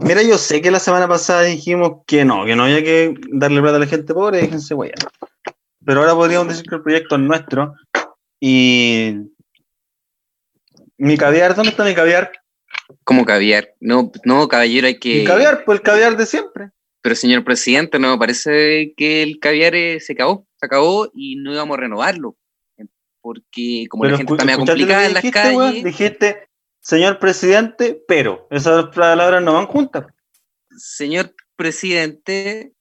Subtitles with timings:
[0.00, 3.60] Mira, yo sé que la semana pasada dijimos que no, que no había que darle
[3.60, 4.98] plata a la gente pobre, déjense guayar.
[5.84, 7.74] Pero ahora podríamos decir que el proyecto es nuestro.
[8.40, 9.16] Y.
[10.98, 12.32] Mi caviar, ¿dónde está mi caviar?
[13.04, 13.74] Como caviar.
[13.80, 15.20] No, no, caballero, hay que.
[15.20, 16.70] Mi caviar, pues el caviar de siempre.
[17.00, 21.52] Pero señor presidente, no, parece que el caviar eh, se acabó, se acabó y no
[21.52, 22.36] íbamos a renovarlo.
[23.20, 25.84] Porque como Pero la gente está medio ¿escuchaste lo complicada en las dijiste, calles, weón?
[25.84, 26.48] Dijiste,
[26.82, 28.46] señor presidente, pero.
[28.50, 30.04] Esas dos palabras no van juntas.
[30.76, 32.72] señor presidente,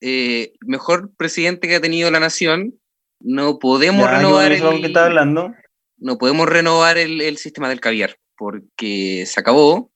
[0.00, 2.74] eh, mejor presidente que ha tenido la nación,
[3.20, 5.52] no podemos Ya, renovar el, hablando.
[5.98, 9.90] no podemos renovar el, el sistema del caviar porque se acabó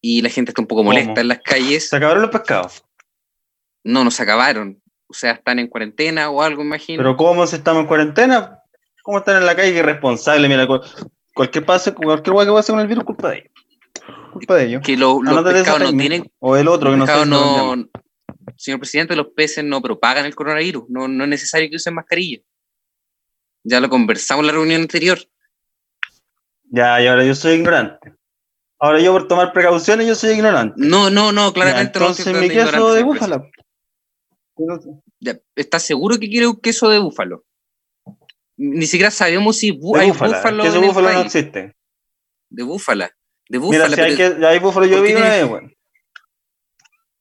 [0.00, 0.90] y la gente está un poco ¿Cómo?
[0.90, 1.88] molesta en las calles.
[1.88, 2.84] Se acabaron los pescados.
[3.84, 4.80] No, nos acabaron.
[5.06, 6.98] O sea, están en cuarentena o algo, imagino.
[7.02, 8.58] Pero ¿cómo si estamos en cuarentena?
[9.02, 9.78] ¿Cómo están en la calle?
[9.78, 10.48] Irresponsable.
[10.48, 10.66] Mira,
[11.34, 13.50] cualquier pase, cualquier hueá que pase con el virus, culpa de ellos.
[14.32, 14.82] Culpa de ellos.
[14.84, 17.26] que lo- los pescados no tienen O el otro que no sé.
[17.26, 17.74] no,
[18.56, 20.84] señor presidente, los peces no propagan el coronavirus.
[20.88, 22.40] No, no es necesario que usen mascarilla.
[23.64, 25.18] Ya lo conversamos en la reunión anterior.
[26.70, 28.12] Ya, y ahora yo soy ignorante.
[28.78, 30.74] Ahora yo por tomar precauciones yo soy ignorante.
[30.76, 33.48] No, no, no, Ya, claramente no entonces mi queso de búfala.
[35.20, 37.44] Ya, ¿Estás seguro que quiere un queso de búfalo?
[38.56, 40.36] Ni siquiera sabemos si bu- hay búfala.
[40.38, 41.74] búfalo queso en el búfalo no existe.
[42.50, 43.10] De búfala.
[43.48, 43.96] De Mira, búfala.
[43.96, 44.30] si hay, que,
[44.60, 45.40] búfalo yo ¿por vi una vez.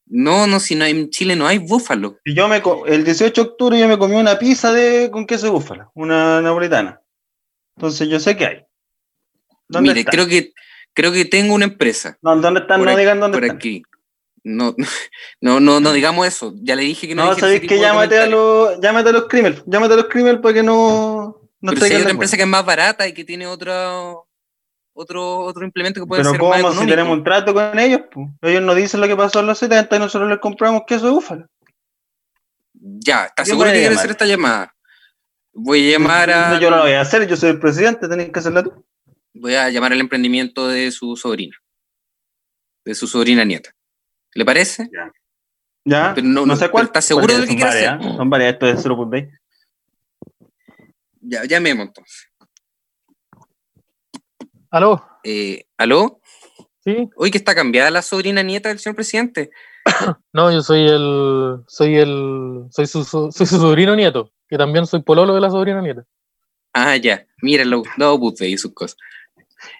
[0.05, 2.19] No, no, si no hay, en Chile no hay búfalo.
[2.23, 5.47] Y yo me el 18 de octubre yo me comí una pizza de con queso
[5.47, 7.01] de búfala, una napolitana.
[7.77, 8.65] Entonces yo sé que hay.
[9.67, 10.11] ¿Dónde Mire, está?
[10.11, 10.53] creo que
[10.93, 12.79] creo que tengo una empresa No, ¿Dónde están?
[12.79, 13.57] por no aquí- digan dónde por están.
[13.57, 13.83] aquí.
[14.45, 14.75] No,
[15.39, 16.53] no, no, no digamos eso.
[16.61, 17.25] Ya le dije que no.
[17.25, 20.53] No, sabéis que llámate a los, llámate a los criminals, llámate a los criminals para
[20.55, 23.47] que no, no Pero si hay otra empresa que es más barata y que tiene
[23.47, 24.27] otro
[24.91, 26.91] otro otro implemento que puede Pero ser más ¿cómo si económico.
[26.91, 28.01] tenemos un trato con ellos?
[28.11, 28.29] po?
[28.41, 31.11] Ellos nos dicen lo que pasó en los 70 y nosotros les compramos queso de
[31.11, 31.47] búfalo.
[32.73, 34.75] Ya, ¿estás seguro que quieres hacer esta llamada?
[35.53, 38.09] Voy a llamar a No, yo no lo voy a hacer, yo soy el presidente,
[38.09, 38.85] tenés que hacerla tú.
[39.33, 41.55] voy a llamar al emprendimiento de su sobrina.
[42.83, 43.73] De su sobrina nieta.
[44.35, 44.89] ¿Le parece?
[45.85, 46.13] ¿Ya?
[46.15, 46.85] Pero no- no sé cuál.
[46.85, 48.15] ¿estás seguro de lo que son quiere varias, ¿eh?
[48.17, 49.29] Son varias, esto es 0.6.
[51.21, 52.29] Ya, llamemos entonces.
[54.71, 55.05] ¿Aló?
[55.23, 56.19] Eh, ¿Aló?
[56.83, 57.09] ¿Sí?
[57.15, 59.51] Hoy que está cambiada la sobrina nieta del señor presidente.
[60.33, 61.59] No, yo soy el.
[61.67, 62.65] Soy el.
[62.71, 66.05] Soy su, su- soy su sobrino nieto, que también soy pololo de la sobrina nieta.
[66.73, 67.25] Ah, ya.
[67.41, 68.97] Mira, lo, lo puse y sus cosas.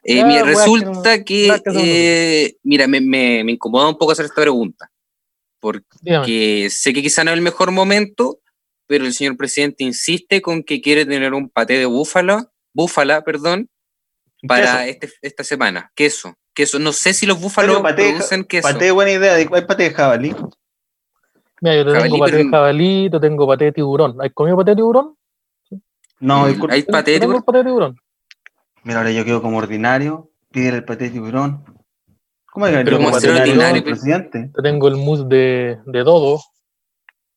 [0.04, 4.42] Eh, Ya, mira, resulta que eh, mira, me, me, me incomoda un poco hacer esta
[4.42, 4.90] pregunta,
[5.60, 6.70] porque Dígame.
[6.70, 8.40] sé que quizá no es el mejor momento,
[8.88, 13.70] pero el señor presidente insiste con que quiere tener un paté de búfalo, búfala, perdón,
[14.48, 15.92] para este, esta semana.
[15.96, 16.80] Queso, queso.
[16.80, 18.68] No sé si los búfalos Pero paté, producen queso.
[18.68, 19.36] paté, buena idea.
[19.36, 20.36] ¿Hay paté de jabalí?
[21.62, 24.18] Mira, yo te jabalí, tengo paté pero- de jabalí, te tengo paté de tiburón.
[24.22, 25.16] ¿Has comido paté de tiburón?
[26.20, 26.74] No, Mm, disculpa.
[26.74, 27.38] hay paté de tiburón.
[27.40, 27.98] el paté de tiburón.
[28.84, 30.30] Mira, ahora yo quedo como ordinario.
[30.52, 31.64] Pídele el paté de tiburón.
[32.52, 34.52] ¿Cómo es que Pero yo ¿cómo como ordinario, presidente?
[34.54, 36.40] Te tengo el mousse de, de dodo.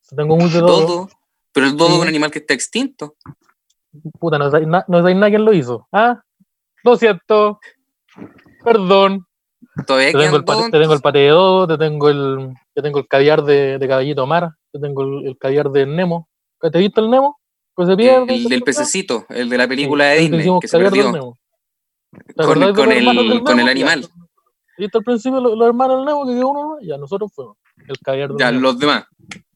[0.09, 0.87] Te tengo mousse de dodo.
[0.87, 1.09] Dodo.
[1.53, 1.95] Pero el dodo Sí.
[1.95, 3.15] es un animal que está extinto.
[4.19, 5.87] Puta, no sabéis na- no nada quién lo hizo.
[5.91, 6.21] ¿Ah?
[6.83, 7.59] Lo siento.
[8.63, 9.25] Perdón.
[9.87, 12.53] Todavía Te tengo, el paté, dodos, te tengo el paté de dodo, te tengo el,
[12.73, 16.27] te tengo el caviar de, de caballito mar, te tengo el, el caviar de Nemo.
[16.59, 17.39] ¿Te has visto el Nemo?
[17.77, 21.11] Pues el, del pececito, el de la película Sí, de Disney, que se perdió.
[21.11, 21.37] Nemo.
[22.35, 24.09] ¿Te Con, el, con animal.
[24.79, 26.77] ¿Viste al principio los, los hermanos del Nemo que quedó uno?
[26.81, 27.55] Ya, nosotros fuimos.
[27.87, 28.63] El caviar del Ya, Nemo.
[28.63, 29.05] los demás.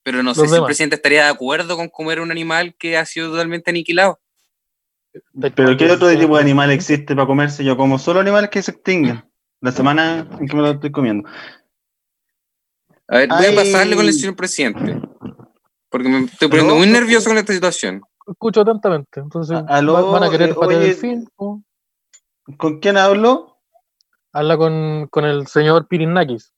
[0.04, 3.08] Pero no sé si el presidente estaría de acuerdo con comer un animal que ha
[3.08, 4.20] sido totalmente aniquilado.
[5.56, 7.64] Pero ¿qué otro tipo de animal existe para comerse?
[7.64, 9.24] Yo como solo animales que se extinguen.
[9.62, 11.28] La semana en que me lo estoy comiendo.
[13.08, 13.54] A ver, voy Ay.
[13.54, 15.02] a pasarle con el señor presidente.
[15.90, 18.04] Porque me estoy poniendo muy nervioso con esta situación.
[18.28, 19.20] Escucho atentamente.
[19.20, 20.90] Entonces, aló, van a querer eh, patear oye.
[20.90, 21.28] el fin.
[21.40, 21.64] ¿no?
[22.58, 23.58] ¿Con quién hablo?
[24.34, 26.54] Habla con, con el señor Pirinakis.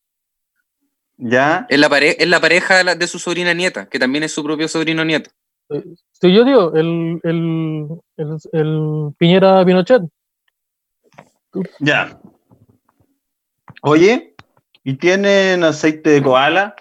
[1.17, 1.65] Ya.
[1.69, 4.67] Es la, pare- es la pareja de, su sobrina nieta, que también es su propio
[4.67, 5.31] sobrino nieto.
[6.11, 7.87] Si yo digo, el, el,
[8.17, 10.01] el, el Piñera Pinochet.
[11.79, 12.19] Ya.
[13.81, 14.35] Oye,
[14.83, 16.75] ¿y tienen aceite de koala?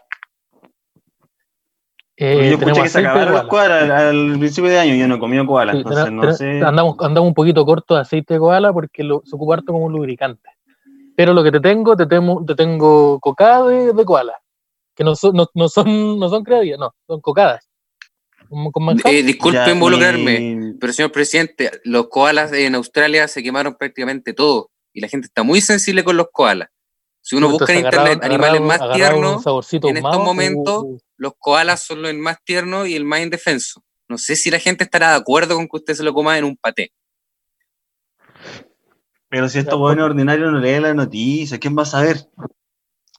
[2.25, 3.79] Eh, yo escuché tenemos que se acabaron los koala.
[3.81, 4.95] koalas al, al principio de año.
[4.95, 6.63] Yo no he comido koala, Sí, entonces tena- no tena- sé.
[6.65, 9.87] andamos, andamos un poquito corto de aceite de koala porque lo, se ocupa harto como
[9.87, 10.49] un lubricante.
[11.17, 14.35] Pero lo que te tengo, te tengo, te tengo cocada de, de koala.
[14.95, 17.69] Que no son, no, no son, no son creadillas, no, son cocadas.
[19.07, 24.33] Eh, disculpe Ya, involucrarme, y- pero señor presidente, los koalas en Australia se quemaron prácticamente
[24.35, 24.69] todo.
[24.95, 26.69] y la gente está muy sensible con los koalas.
[27.23, 31.35] Si uno busca en internet agarraron- animales más tiernos, en estos momentos, uh, uh, los
[31.39, 33.81] koalas son el más tierno y el más indefenso.
[34.09, 36.45] No sé si la gente estará de acuerdo con que usted se lo coma en
[36.45, 36.93] un paté.
[39.29, 42.17] Pero si estos Ya, buenos ordinarios no leen la noticia, ¿quién va a saber?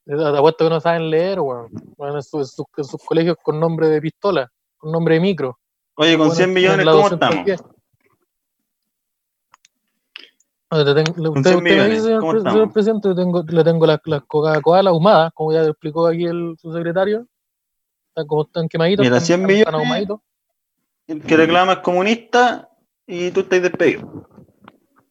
[0.05, 1.69] Te apuesto que no saben leer, weón.
[1.95, 5.21] Bueno, en, sus- en sus- en sus colegios con nombre de pistola, con nombre de
[5.21, 5.57] micro.
[5.95, 7.59] Oye, con Bueno, 100 millones, ¿cómo 210.
[7.61, 7.73] estamos?
[10.71, 10.93] Usted,
[11.45, 12.01] 100 usted me dice,
[12.51, 16.55] señor, presidente, le tengo, le tengo las, las Coca-Cola ahumadas, como ya explicó aquí el
[16.59, 17.25] su secretario.
[18.13, 19.03] Están como están quemaditos.
[19.03, 19.87] Mira, están- 100 están- están millones.
[19.87, 20.19] ahumaditos.
[21.07, 22.69] El que reclama es comunista
[23.07, 24.29] y tú estás despedido.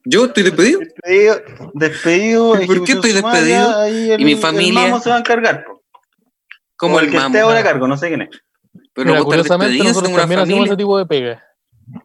[0.05, 0.79] Yo estoy despedido.
[0.79, 1.41] Despedido,
[1.73, 3.79] despedido ¿Por qué estoy sumaria, despedido?
[3.79, 4.73] ahí el- ¿Y mi El familia?
[4.73, 5.65] mamo se va a encargar.
[5.65, 5.83] po.
[6.77, 7.27] Como O el el que mamo.
[7.27, 8.29] esté ahora a cargo, no sé quién es.
[8.93, 11.43] Pero Mira, curiosamente, nosotros también hacemos ese tipo de pega.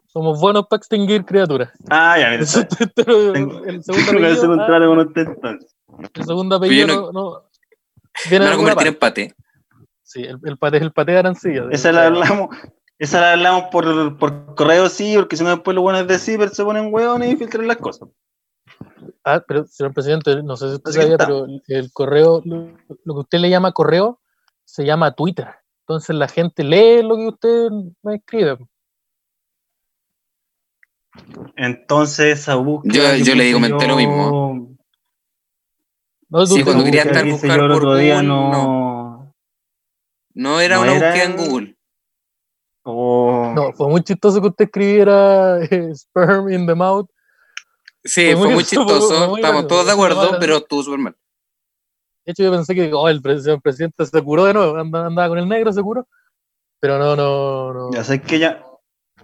[0.07, 1.71] Somos buenos para extinguir criaturas.
[1.89, 2.43] Ah, ya, mira.
[3.33, 5.75] Tengo, el segundo apellido, ah, trato con usted entonces.
[6.13, 7.43] el segundo apellido no, no- no-
[8.25, 9.33] Me viene de van a convertir en parte.
[10.11, 11.65] Sí, el, el paté, el paté de Arancilla.
[11.65, 12.49] de- Esa la hablamos,
[12.97, 16.49] esa la hablamos por, por correo sí, porque si no después los buenos de ciber
[16.49, 18.09] se ponen hueones y filtran las cosas.
[19.23, 22.71] Ah, pero señor presidente, no sé si usted Así sabía, pero el, el correo, lo,
[23.05, 24.19] lo que usted le llama correo,
[24.65, 25.47] se llama Twitter.
[25.81, 27.69] Entonces la gente lee lo que usted
[28.01, 28.57] me escribe.
[31.55, 33.15] Entonces esa búsqueda.
[33.17, 34.75] Yo- yo le puse comenté lo yo- mismo.
[36.29, 38.88] No, Sí, cuando quería estar buscar por otro día no.
[40.39, 41.75] No era No una era búsqueda en Google.
[42.83, 47.07] Oh, No, fue muy chistoso que usted escribiera eh, sperm in the mouth.
[48.05, 49.27] Sí, Fue fue muy- muy fue chistoso.
[49.29, 51.17] muy Estamos todos de acuerdo, pero estuvo súper mal.
[52.25, 55.39] De hecho, yo pensé que oh, el presidente se curó de nuevo, andaba, andaba con
[55.39, 56.07] el negro, se curó.
[56.79, 57.91] Pero no, no, no.
[57.91, 58.63] ya sé que ya.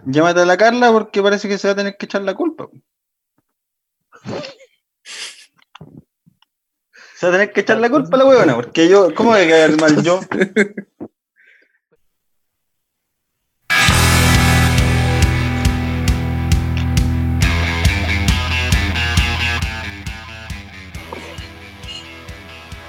[0.04, 2.68] Llámate a la Carla porque parece que se va a tener que echar la culpa.
[7.18, 9.40] Se va a tener que echar la culpa a la huevona, porque yo, ¿cómo voy
[9.40, 10.20] a quedar mal yo?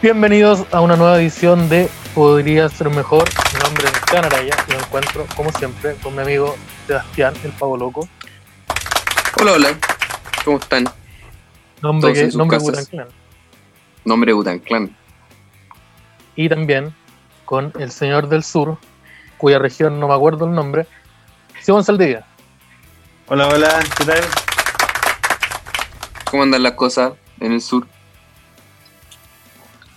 [0.02, 3.30] Bienvenidos a una nueva edición de Podría Ser Mejor.
[3.54, 7.52] Mi nombre es Sebastián Araya y me encuentro, como siempre, con mi amigo Sebastián, el
[7.54, 8.10] pavo loco.
[9.40, 9.70] Hola, hola.
[10.44, 10.84] ¿Cómo están?
[11.82, 12.58] Nombre, que, nombre.
[14.08, 14.96] Nombre Butan Clan.
[16.38, 16.96] Y también
[17.44, 18.78] con el señor del sur,
[19.38, 20.88] cuya región no me acuerdo el nombre,
[21.62, 22.26] Simón Saldivia.
[23.28, 24.22] Hola, hola, ¿qué tal?
[26.32, 27.86] ¿Cómo andan las cosas en el sur?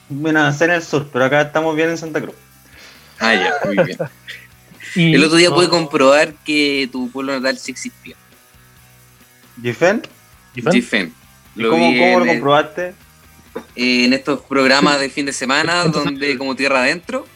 [0.08, 2.34] Bueno, sé en el sur, pero acá estamos bien en Santa Cruz.
[3.20, 3.98] Ah, ya, muy bien.
[4.96, 8.16] Y- El otro día no, pude comprobar que tu pueblo natal sí existía.
[9.62, 10.02] ¿Gifen?
[10.52, 10.72] ¿Gifen?
[10.72, 11.14] Gifen.
[11.54, 12.30] ¿Y Lo cómo, cómo lo el-
[13.76, 17.26] en estos programas de fin de semana, donde como tierra adentro.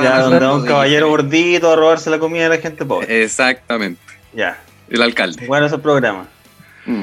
[0.00, 3.24] Ya, donde un de caballero gordito a robarse la comida de la gente pobre.
[3.24, 4.00] Exactamente.
[4.32, 5.46] Ya, El alcalde.
[5.46, 6.28] bueno esos programas.
[6.86, 7.02] Mm.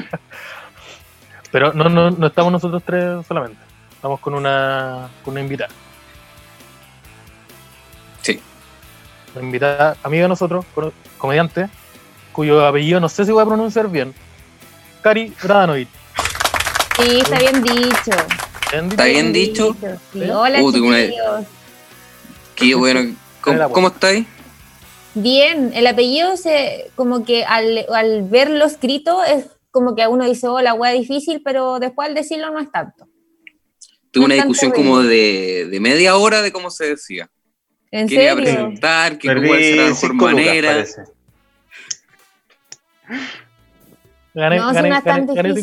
[1.50, 3.58] Pero no, no, no estamos nosotros tres solamente.
[3.92, 5.70] Estamos con una, con una invitada.
[8.22, 8.40] Sí.
[9.34, 10.64] Una invitada, amiga de nosotros,
[11.18, 11.68] comediante,
[12.32, 14.14] cuyo apellido no sé si voy a pronunciar bien.
[15.02, 15.88] Cari Radanovic.
[16.98, 18.12] Sí, está bien dicho.
[18.72, 19.76] ¿Bien Está bien dicho.
[19.80, 19.86] Sí.
[20.12, 20.30] ¿Sí?
[20.30, 21.44] Hola, Uh, una-.
[22.54, 23.14] Qué bueno.
[23.40, 23.70] ¿Cómo.
[23.70, 24.26] ¿Cómo estáis?
[25.14, 30.24] Bien, el apellido se como que al, al verlo escrito es como que a uno
[30.26, 33.06] dice, oh, la wea difícil, pero después al decirlo no es tanto.
[34.10, 37.30] Tuve una No discusión como de, de media hora de cómo se decía.
[37.90, 38.52] ¿En ¿Quién iba a serio?
[38.52, 39.18] presentar?
[39.18, 40.68] ¿Qué cuál será la Perdí mejor lucas, manera?
[40.72, 41.02] parece.
[44.34, 45.62] Gané, No, gané, gané, gané.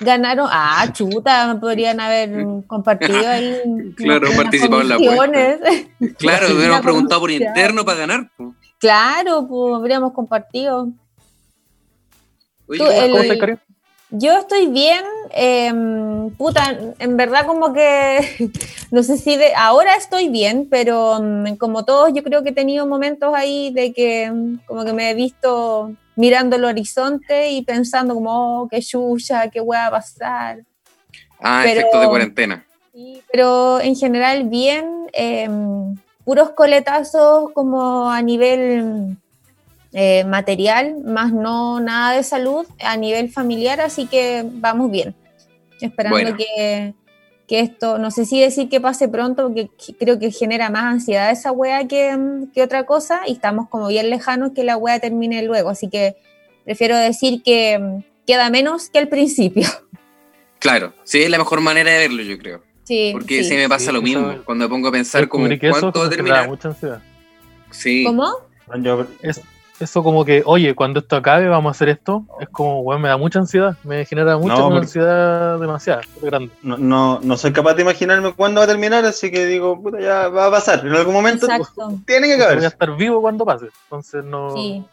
[0.00, 2.30] Ganaron, ah, chuta, podrían haber
[2.66, 3.60] compartido ahí.
[3.96, 5.60] Claro, participado en la comisiones.
[6.18, 8.30] Claro, hubiéramos preguntado por interno para ganar.
[8.78, 10.88] Claro, pues habríamos compartido.
[12.68, 13.58] Oye, Tú, ¿cómo el- estás?
[14.10, 18.52] Yo estoy bien, em, puta, en verdad como que,
[18.92, 22.54] no sé si de, ahora estoy bien, pero mm, como todos yo creo que he
[22.54, 27.62] tenido momentos ahí de que mm, como que me he visto mirando el horizonte y
[27.62, 30.60] pensando como, oh, qué chucha, qué voy a pasar.
[31.40, 32.66] Ah, pero- efectos de cuarentena.
[32.92, 35.94] Sí, pero en general bien, em,
[36.24, 39.16] puros coletazos como a nivel
[39.92, 45.14] eh, material, más no nada de salud a nivel familiar, así que vamos bien.
[45.80, 46.36] Esperando Bueno.
[46.36, 46.94] que,
[47.46, 50.84] que esto, no sé si decir que pase pronto, porque que- creo que genera más
[50.84, 54.76] ansiedad esa wea que, mm, que otra cosa, y estamos como bien lejanos que la
[54.76, 56.16] wea termine luego, así que
[56.64, 59.66] prefiero decir que mm, queda menos que al principio.
[60.58, 62.62] Claro, sí, es la mejor manera de verlo, yo creo.
[62.84, 63.50] Sí, Porque sí.
[63.50, 64.42] se me pasa Sí, lo eso- mismo.
[64.44, 66.48] Cuando me pongo a pensar como cuánto va a terminar.
[66.48, 67.02] mucha ansiedad.
[67.70, 68.04] Sí.
[68.04, 68.32] ¿Cómo?
[68.80, 69.42] Yo, Es-
[69.80, 73.08] eso como que, oye, cuando esto acabe vamos a hacer esto, es como, weón, me
[73.08, 76.50] da mucha ansiedad, me genera mucha No, ansiedad demasiada, grande.
[76.62, 80.00] no, no, no soy capaz de imaginarme cuándo va a terminar, así que digo, puta,
[80.00, 80.86] ya va a pasar.
[80.86, 81.98] En algún momento Exacto.
[82.06, 82.64] tiene que Voy a acabar.
[82.64, 84.54] estar vivo cuando pase, entonces no...
[84.54, 84.84] Sí.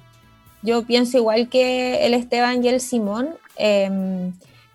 [0.61, 3.29] Yo pienso igual que el Esteban y el Simón.
[3.57, 4.31] em,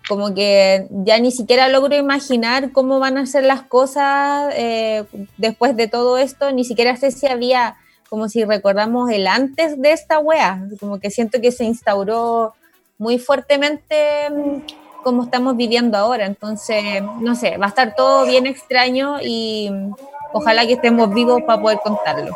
[0.07, 5.03] como que ya ni siquiera logro imaginar cómo van a ser las cosas eh,
[5.37, 6.51] después de todo esto.
[6.51, 7.75] Ni siquiera sé si había,
[8.09, 10.61] como si recordamos el antes de esta wea.
[10.79, 12.53] Como que siento que se instauró
[12.97, 16.25] muy fuertemente mm, como estamos viviendo ahora.
[16.25, 19.93] Entonces, no sé, va a estar todo bien extraño y mm,
[20.33, 22.33] ojalá que estemos vivos para poder contarlo.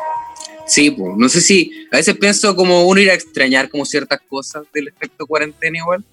[0.66, 4.20] Sí, pues, no sé si a veces pienso como uno ir a extrañar como ciertas
[4.28, 6.04] cosas del efecto cuarentena igual.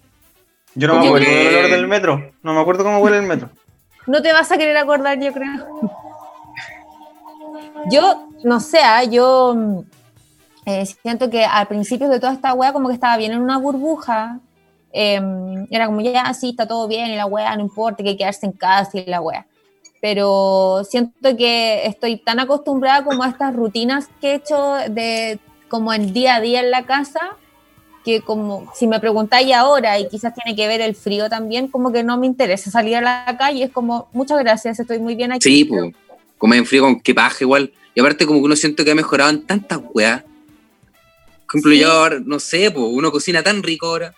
[0.75, 2.31] Yo no me acuerdo del olor del metro.
[2.43, 3.49] No me acuerdo cómo huele el metro.
[4.07, 6.10] No te vas a querer acordar, yo creo.
[7.89, 9.79] Yo, no sé, ah, yo mm,
[10.65, 13.57] eh, siento que al principio de toda esta wea como que estaba bien en una
[13.57, 14.39] burbuja.
[14.93, 18.15] em, era como, ya, sí, está todo bien y la wea, no importa, que hay
[18.15, 19.45] que quedarse en casa y la wea.
[20.01, 25.93] Pero siento que estoy tan acostumbrada como a estas rutinas que he hecho de como
[25.93, 27.37] el día a día en la casa,
[28.03, 31.91] que como si me preguntáis ahora y quizás tiene que ver el frío también, como
[31.91, 35.31] que no me interesa salir a la calle, es como muchas gracias, estoy muy bien
[35.31, 35.43] aquí.
[35.43, 35.93] Sí, pues,
[36.41, 37.71] como en frío con que paja igual.
[37.93, 40.23] Y aparte como que uno siente que ha mejorado en tantas weas.
[40.23, 41.79] Por ejemplo, Sí.
[41.79, 44.13] yo ahora, no sé, pues, uno cocina tan rico ahora.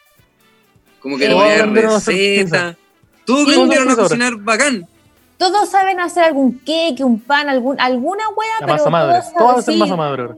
[1.02, 1.30] Como que Sí.
[1.30, 2.78] le voy a dar receta.
[3.26, 3.52] Todos Sí.
[3.54, 4.88] aprendieron a Todos cocinar bacán.
[5.38, 9.34] Todos saben hacer algún cake, un pan, algún, alguna wea, La pero masa madre, todos,
[9.38, 10.36] todas hacen sí, masa madre ahora.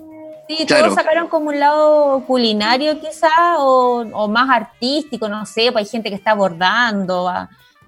[0.48, 0.84] sí, Claro.
[0.86, 5.92] todos sacaron como un lado culinario quizá o, o más artístico, no sé, pues hay
[5.92, 7.30] gente que está bordando,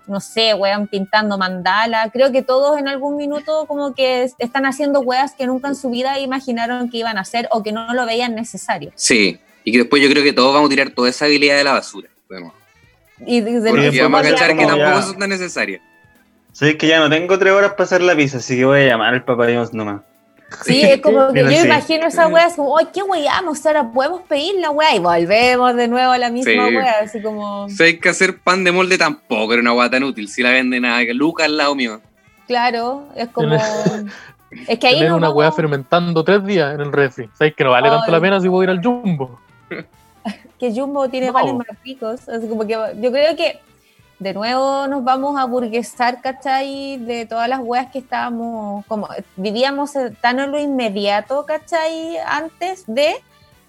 [0.08, 2.10] no sé, weón, pintando mandala.
[2.12, 5.76] Creo que todos en algún minuto como que es- están haciendo weas que nunca en
[5.76, 8.92] su vida imaginaron que iban a hacer o que no lo veían necesario.
[8.96, 9.40] Sí.
[9.64, 11.74] Y que después yo creo que todos vamos a tirar toda esa habilidad de la
[11.74, 12.10] basura.
[12.30, 12.54] Bueno,
[13.26, 15.82] Y desde Porque vamos a cachar que tampoco son tan necesarias.
[16.52, 18.86] Sé que ya no tengo tres horas para hacer la pizza, así que voy a
[18.88, 20.02] llamar al papá Dios nomás.
[20.64, 21.66] Sí, es como que yo sí.
[21.66, 23.66] imagino esa wea, es como, ¡ay, qué weyamos!
[23.66, 26.78] Ahora podemos pedir la wea y volvemos de nuevo a la misma Sí.
[27.04, 30.30] así como, Si hay que hacer pan de molde tampoco era una guata tan útil.
[30.30, 32.02] Si la venden a Lucas al lado mío.
[32.48, 33.58] claro, es como.
[34.66, 37.30] Es que ahí Tener nos una weá fermentando tres días en el refri.
[37.38, 38.12] ¿Sabes que no vale tanto Ay.
[38.14, 39.42] la pena si voy a ir al jumbo?
[40.58, 41.34] que Jumbo tiene No.
[41.34, 42.30] panes más ricos.
[42.30, 43.60] Así como que yo creo que
[44.20, 46.98] de nuevo nos vamos a burguesar, ¿cachai?
[46.98, 52.18] De todas las weas que estábamos, como vivíamos tan en lo inmediato, ¿cachai?
[52.26, 53.16] Antes de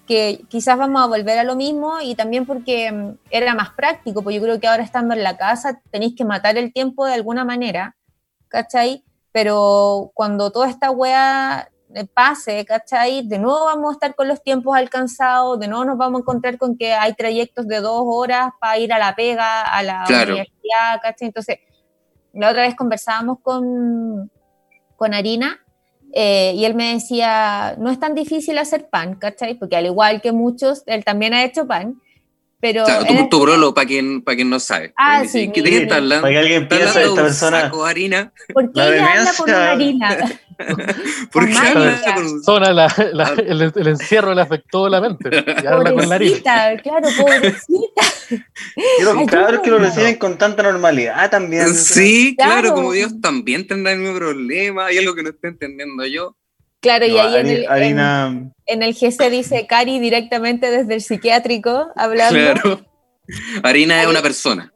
[0.07, 4.23] que quizás vamos a volver a lo mismo y también porque mm, era más práctico,
[4.23, 7.13] pues yo creo que ahora estando en la casa tenéis que matar el tiempo de
[7.13, 7.95] alguna manera,
[8.47, 9.03] ¿cachai?
[9.31, 11.69] Pero cuando toda esta wea
[12.13, 13.27] pase, ¿cachai?
[13.27, 16.57] De nuevo vamos a estar con los tiempos alcanzados, de nuevo nos vamos a encontrar
[16.57, 20.33] con que hay trayectos de dos horas para ir a la pega, a la Claro.
[20.33, 21.27] universidad, ¿cachai?
[21.27, 21.57] Entonces,
[22.33, 24.31] la otra vez conversábamos con,
[24.95, 25.59] con Harina
[26.13, 29.55] eh, y él me decía, no es tan difícil hacer pan, ¿cachai?
[29.55, 31.99] Porque al igual que muchos, él también ha hecho pan,
[32.59, 32.83] pero...
[32.85, 34.93] Claro, él- tu, tu brolo, para quien, para quien no sabe.
[34.97, 36.21] Ah, sí, ¿Qué te está hablando?
[36.23, 37.61] Para que alguien piense, esta persona.
[37.61, 38.31] saco harina.
[38.53, 40.17] ¿Por qué La ella habla con una harina?
[41.31, 42.01] ¿Por qué habla
[42.45, 42.73] con la-
[43.13, 43.33] la- Ah.
[43.37, 45.29] el, el encierro le afectó la mente.
[45.63, 46.41] Y habla con la harina.
[46.43, 48.01] Pobrecita, claro, pobrecita.
[48.75, 49.25] Y los Ayúdame.
[49.27, 51.73] cabros que lo reciben con tanta normalidad también.
[51.73, 52.61] Sí, claro.
[52.61, 52.75] Claro.
[52.75, 54.87] como Dios también tendrá el mismo problema.
[54.87, 56.35] Hay algo que no estoy entendiendo yo.
[56.81, 58.51] Claro, y ahí en el, en, harina.
[58.65, 62.39] en el GC dice Cari directamente desde el psiquiátrico hablando.
[62.39, 62.89] Claro, Claro.
[63.63, 64.71] Harina es una persona.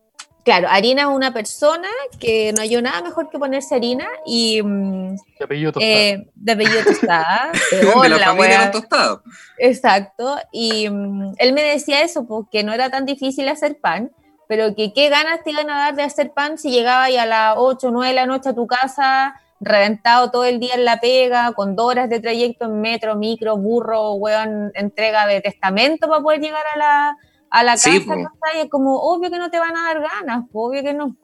[0.67, 1.87] harina es una persona
[2.19, 5.91] que no hay nada mejor que ponerse harina y mm, De apellido tostado.
[5.91, 7.51] eh, de apellido tostada.
[7.71, 9.21] de peor la la familia de tostados.
[9.57, 10.37] Exacto.
[10.51, 14.11] Y mm, él me decía eso, pues que no era tan difícil hacer pan,
[14.47, 17.55] pero que qué ganas te iban a dar de hacer pan si llegabas a las
[17.57, 20.99] 8 o 9 de la noche a tu casa, reventado todo el día en la
[20.99, 26.21] pega, con dos horas de trayecto en metro, micro, burro, weón, entrega de testamento para
[26.21, 27.17] poder llegar a la,
[27.49, 28.15] a la Sí, casa.
[28.41, 28.61] ¿cachai?
[28.61, 31.15] Es como, obvio que no te van a dar ganas, po, obvio que no.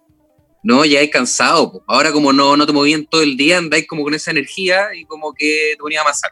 [0.63, 1.71] No, ya he cansado.
[1.71, 1.83] po.
[1.87, 5.05] Ahora como no, no te movían todo el día, andáis como con esa energía y
[5.05, 6.31] como que te ponía a amasar.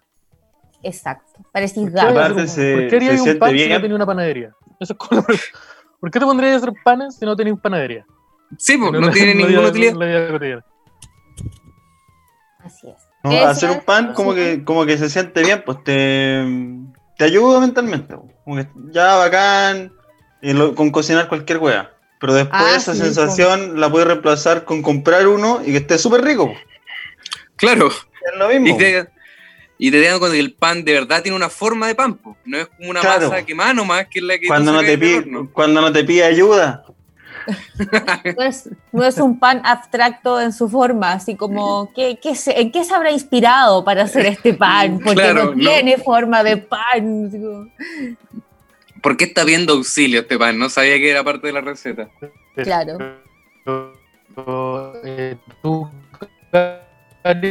[0.83, 2.09] Exacto, parecís ¿Por qué gato.
[2.11, 4.51] Aparte harías- se- ¿Por qué harías un pan si no tenías una panadería?
[4.79, 5.47] Eso es como la pregunta.
[5.99, 8.05] ¿Por qué te pondrías a hacer panes si no tenías panadería?
[8.57, 10.63] Sí, pues, no una- tiene en la ninguna utilidad.
[13.27, 16.43] No, ¿Qué hacer un pan como que, como que se siente bien, pues te,
[17.17, 18.15] te ayuda mentalmente.
[18.15, 18.33] pues.
[18.43, 19.91] Como que ya bacán,
[20.41, 21.91] y lo- con cocinar cualquier wea.
[22.19, 25.97] Pero después Ah, esa sí, sensación la puedes reemplazar con comprar uno y que esté
[25.97, 26.53] súper rico.
[27.55, 27.87] Claro.
[27.89, 28.67] Es lo mismo.
[28.67, 29.07] Y te,
[29.77, 32.35] y te digan cuando el pan de verdad tiene una forma de pan, po.
[32.45, 33.29] no es como una Claro.
[33.29, 36.23] masa quemada nomás que es la que cuando, no te pide, cuando no te pide
[36.23, 36.83] ayuda.
[38.37, 42.59] No es, no es un pan abstracto en su forma, así como, ¿qué, qué se-
[42.59, 44.99] ¿en qué se habrá inspirado para hacer este pan?
[45.03, 45.69] Porque Claro, no no.
[45.69, 47.29] tiene forma de pan.
[47.31, 47.67] como-
[49.01, 50.57] ¿Por qué está viendo auxilio este pan?
[50.57, 52.09] No sabía que era parte de la receta.
[52.55, 52.97] Claro.
[55.03, 55.89] Eh, tú,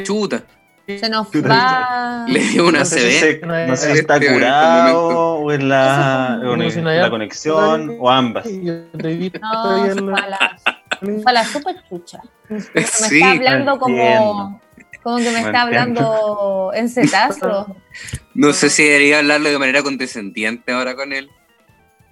[0.04, 0.42] Chuta.
[0.86, 2.24] Se nos va.
[2.28, 3.40] Le dio una no sé si, CB.
[3.40, 5.08] se- no sé si está en curado
[5.40, 8.46] o es la, o la conexión o ambas.
[8.46, 10.58] No, se en fue la- a la,
[11.00, 12.20] fue a la super chucha.
[12.48, 14.60] Me Sí, está hablando como.
[15.02, 17.76] Como que me No está hablando en cetazo.
[18.34, 21.30] No sé si debería hablarlo de manera condescendiente ahora con él.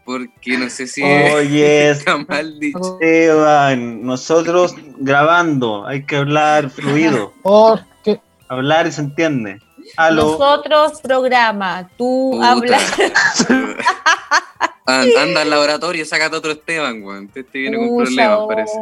[0.07, 2.99] Porque no sé si Oye, está mal dicho.
[3.01, 7.79] Esteban, nosotros grabando, hay que hablar fluido, Oh.
[8.55, 9.61] Hablar y se entiende.
[9.97, 12.53] Aló, Nosotros programa, tú Puta.
[12.53, 12.95] hablas.
[14.87, 17.31] An- Anda al laboratorio, sácate otro Esteban, weón.
[17.35, 18.49] Este viene con problemas, oh.
[18.49, 18.79] parece.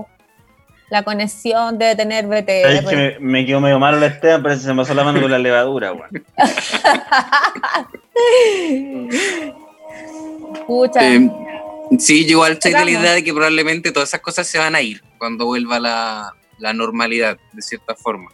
[0.90, 2.28] La conexión debe tener es
[2.84, 2.90] BTR.
[2.90, 5.20] que me, me quedó medio malo el Esteban, parece que se me pasó la mano
[5.22, 6.10] con la levadura, weón.
[10.66, 11.14] Pucha.
[11.14, 11.30] Eh,
[11.98, 14.74] sí, yo igual estoy de la idea de que probablemente todas esas cosas se van
[14.74, 18.30] a ir cuando vuelva la, la normalidad, de cierta forma.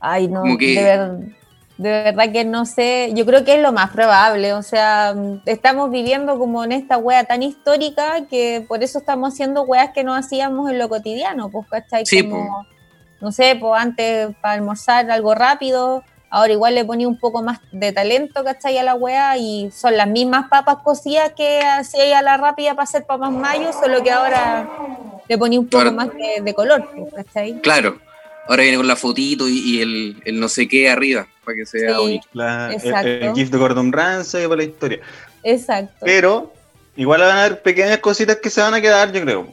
[0.00, 1.40] Ay, no, que- de, ver-
[1.78, 5.14] de verdad que no sé, yo creo que es lo más probable, o sea,
[5.46, 10.04] estamos viviendo como en esta wea tan histórica que por eso estamos haciendo weas que
[10.04, 12.04] no hacíamos en lo cotidiano, pues, ¿cachai?
[12.04, 12.66] Sí, como,
[13.20, 17.60] no sé, pues antes para almorzar algo rápido, ahora igual le ponía un poco más
[17.72, 18.76] de talento, ¿cachai?
[18.78, 22.84] A la wea y son las mismas papas cocidas que hacía a la rápida para
[22.84, 24.68] hacer papas mayo, solo que ahora
[25.28, 27.60] le ponía un poco Ahora- más de, de color, pues, ¿cachai?
[27.62, 27.98] Claro,
[28.50, 31.64] ahora viene con la fotito y, y el, el no sé qué arriba, para que
[31.66, 32.00] se vea Sí.
[32.00, 32.28] bonito.
[32.32, 35.00] La- el, el GIF de Gordon Ramsay para la historia.
[35.42, 35.94] Exacto.
[36.04, 36.52] Pero
[36.96, 39.46] igual van a haber pequeñas cositas que se van a quedar, yo creo.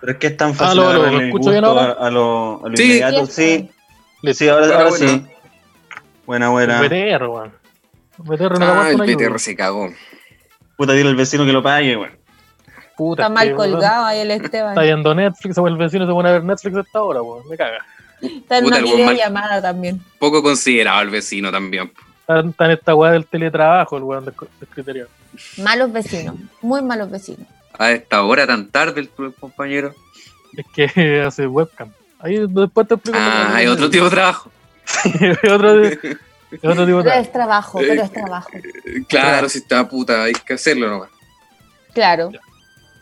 [0.00, 1.92] Pero es que es tan fácil lo- lo- agarrarle lo el escucho bien gusto ahora?
[1.92, 2.82] a, a lo, a lo Sí.
[2.84, 3.26] inmediato.
[3.26, 3.70] Sí,
[4.32, 5.08] sí, ahora, Buena, ahora buena.
[5.08, 5.26] sí.
[6.26, 6.80] Buena, buena.
[6.80, 7.52] El BTR, weón.
[8.18, 9.38] BTR no Ah, el ayuda.
[9.38, 9.90] se cagó.
[10.76, 12.12] Puta, dile al vecino que lo pague, weón.
[12.96, 14.70] Puta, Está mal colgado ahí el Esteban.
[14.70, 17.48] Está viendo Netflix, o el vecino se pone a ver Netflix a esta hora, weón.
[17.48, 17.84] Me caga.
[18.20, 20.00] Está en Puta, una videollamada también.
[20.18, 21.92] Poco considerado el vecino también.
[22.20, 24.34] Está, está en esta weá del teletrabajo, el weón del.
[25.58, 27.46] Malos vecinos, muy malos vecinos.
[27.78, 29.94] A esta hora tan tarde el, compañero.
[30.56, 31.90] Es que hace webcam.
[32.18, 33.18] Ahí después te explico.
[33.18, 34.50] Ah, hay otro tipo de trabajo.
[35.20, 35.72] Es otro,
[36.62, 38.50] otro tipo de Pero es trabajo, pero es trabajo.
[39.08, 41.10] Claro, si está puta, hay que hacerlo nomás.
[41.94, 42.30] Claro.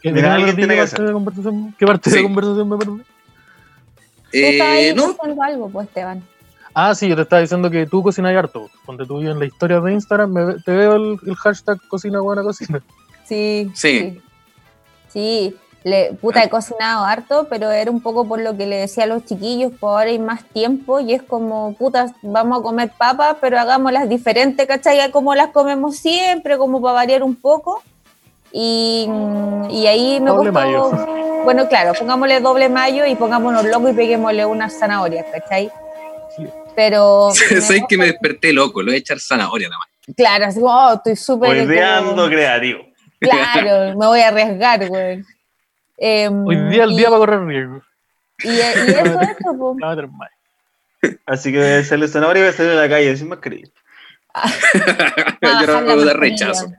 [0.01, 1.07] ¿Qué, Mira, ¿qué alguien tiene que parte hacer.
[1.07, 1.75] de conversación?
[1.77, 2.23] ¿Qué parte de Sí.
[2.23, 3.03] la conversación me perdí?
[4.31, 6.23] Tú estás ahí Eh, no, algo, pues, Esteban.
[6.75, 8.71] Ah, sí, yo te estaba diciendo que tú cocinas harto.
[8.87, 12.43] Donde tú en la historia de Instagram me, te veo el, el hashtag cocina buena
[12.43, 12.81] cocina.
[13.25, 13.71] Sí.
[13.75, 14.21] Sí.
[15.09, 19.05] Sí, le, puta, he cocinado harto, pero era un poco por lo que le decía
[19.05, 22.93] a los chiquillos, pues ahora hay más tiempo y es como, puta, vamos a comer
[22.97, 25.11] papas, pero hagámoslas diferentes, ¿cachai?
[25.11, 27.83] Como las comemos siempre, como para variar un poco.
[28.53, 29.09] Y,
[29.71, 30.91] y ahí me Doble mayo.
[31.45, 35.71] Bueno, claro, pongámosle doble mayo y pongámonos locos y peguémosle unas zanahorias, ¿cachai?
[36.37, 36.47] Sí.
[36.75, 37.31] Pero.
[37.33, 39.89] sé que me desperté loco, lo voy a echar zanahoria nada más.
[40.17, 41.51] Claro, así como, oh, estoy súper.
[41.51, 42.81] Hoy día como- ando creativo.
[43.21, 45.23] Claro, me voy a arriesgar, güey.
[45.97, 47.83] Em, Hoy día el y- día para correr riesgo.
[48.43, 49.77] Y, y eso, eso, po.
[49.83, 49.97] A.
[51.27, 53.69] Así que voy a hacerle zanahoria y voy a salir a la calle sin mascarilla.
[55.43, 56.13] Yo ahora Bajar voy a mascarilla.
[56.15, 56.67] rechazo.
[56.67, 56.71] A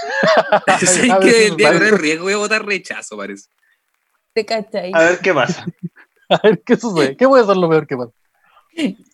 [0.66, 3.48] ¿Sabes que el día correr riesgo voy a votar rechazo, parece?
[4.32, 4.92] ¿Te cachai?
[4.94, 5.66] A ver qué pasa.
[6.28, 7.16] A ver qué sucede.
[7.16, 8.12] ¿Qué puede ser lo peor que pasa?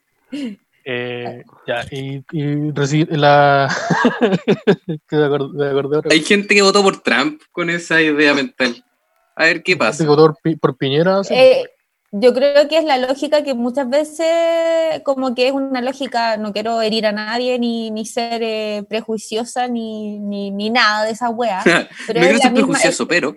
[0.88, 3.68] Eh, ya, y, y reci- la.
[5.08, 6.08] que me acordé, me acordé ahora.
[6.12, 8.84] Hay gente que votó por Trump con esa idea mental.
[9.34, 10.04] A ver qué pasa.
[10.04, 11.24] Digo, por, Pi- por Piñera.
[11.24, 11.34] sí.
[11.34, 11.64] Eh,
[12.12, 16.52] yo creo que es la lógica que muchas veces, como que es una lógica, no
[16.52, 21.30] quiero herir a nadie, ni, ni ser eh, prejuiciosa, ni, ni, ni nada de esa
[21.30, 21.62] wea.
[22.06, 23.34] Pero no es ser misma- prejuicioso, pero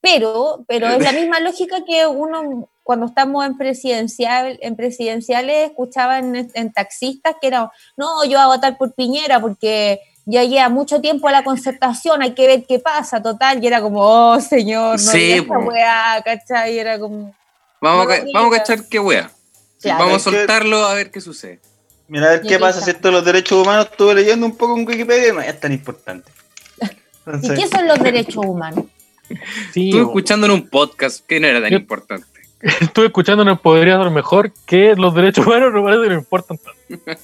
[0.00, 6.18] pero, pero es la misma lógica que uno cuando estamos en presidencial, en presidenciales escuchaba
[6.18, 10.68] en, en taxistas que era, no, yo voy a votar por Piñera porque ya lleva
[10.68, 14.92] mucho tiempo la concertación, hay que ver qué pasa, total, y era como, oh señor,
[14.92, 16.74] no Sí, esta weá, ¿cachai?
[16.74, 17.34] Y era como,
[17.86, 19.30] vamos, a, vamos a cachar qué wea.
[19.80, 20.04] Claro.
[20.04, 21.60] vamos a soltarlo a ver qué sucede.
[22.08, 24.76] Mira, a ver qué pasa si esto de los derechos humanos estuve leyendo un poco
[24.76, 26.30] en Wikipedia y no es tan importante.
[27.42, 28.84] ¿y qué son los derechos humanos?
[29.72, 32.26] Sí, Estuve escuchando en un podcast que no era tan Yo- importante.
[32.80, 36.58] estuve escuchando no podría ser mejor que los derechos humanos no parece que no importan
[36.58, 37.20] tanto.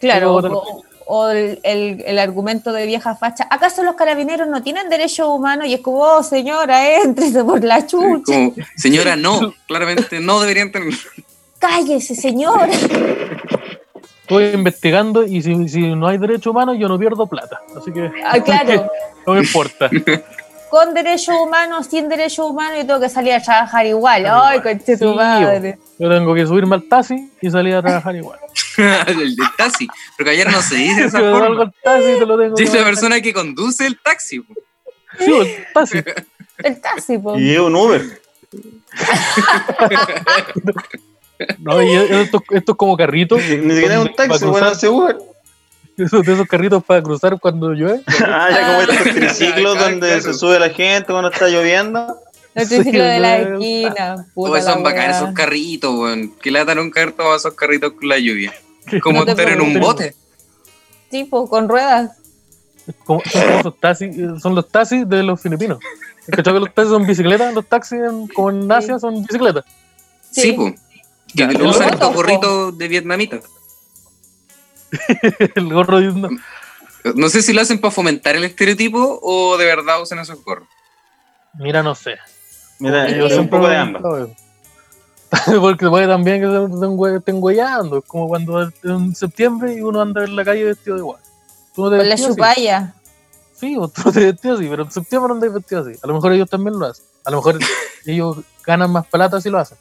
[0.00, 4.88] Claro, o, o el, el- el argumento de vieja facha, ¿acaso los carabineros no tienen
[4.88, 5.66] derechos humanos?
[5.66, 10.70] Y es como, oh, señora, éntrese por la chucha, Como, señora, no, claramente no deberían
[10.72, 10.94] tener.
[11.58, 12.68] cállese, señora.
[14.22, 17.60] Estoy investigando y si, si no hay derechos humanos yo no pierdo plata.
[17.76, 18.90] Así que Ah, claro,
[19.26, 19.90] no me importa.
[20.70, 24.24] con derechos humanos, sin derechos humanos, yo tengo que salir a trabajar igual.
[24.26, 25.78] Ay, conche tu madre.
[25.98, 28.38] Yo tengo que subirme al taxi y salir a trabajar igual.
[29.06, 29.88] el del taxi.
[30.16, 31.72] Porque ayer no se dice esa forma.
[31.82, 34.40] taxi te lo tengo Sí, es la persona que conduce el taxi.
[34.40, 34.54] po.
[35.18, 35.98] Sí, el taxi.
[36.58, 37.36] El taxi, po.
[37.36, 38.20] Y es un Uber.
[41.58, 43.40] No, y esto, esto es como carritos.
[43.40, 45.16] Ni siquiera es un taxi, bueno, hace Uber.
[45.96, 48.00] Esos, de esos carritos para cruzar cuando llueve.
[48.24, 50.22] Ah, ya como estos triciclos donde claro.
[50.22, 52.16] se sube la gente cuando está lloviendo.
[52.54, 54.26] El Sí, triciclo de la esquina.
[54.34, 56.30] Puta son la bacanes esos carritos, weón.
[56.40, 58.52] Que latan un caer todos esos carritos con la lluvia.
[59.02, 60.14] Como No estar en un bote.
[61.10, 62.12] Sí, po, con ruedas.
[63.04, 65.78] Como- son, como esos taxis, son los taxis de los filipinos.
[66.30, 67.54] ¿Cachai que los taxis son bicicletas?
[67.54, 69.64] Los taxis en, como en Asia son bicicletas.
[70.30, 70.52] Sí, Sí.
[70.52, 70.74] pues.
[71.34, 73.40] Que lo usan estos gorritos de vietnamita.
[75.54, 76.28] El gorro diciendo,
[77.14, 80.68] No sé si lo hacen para fomentar el estereotipo o de verdad usan esos gorros.
[81.54, 82.16] mira, no sé.
[82.82, 84.02] Mira, yo sé un poco de ambas.
[85.60, 87.98] Porque puede también que se estén hue- estén huellando.
[87.98, 91.20] Es como cuando en septiembre y uno anda en la calle vestido igual.
[91.74, 92.94] Tú no te Con la chupalla.
[93.54, 95.92] Sí, o tú te vestías así, pero en septiembre andas vestido así.
[96.02, 97.04] A lo mejor ellos también lo hacen.
[97.24, 97.58] A lo mejor
[98.06, 99.78] ellos ganan más plata si lo hacen.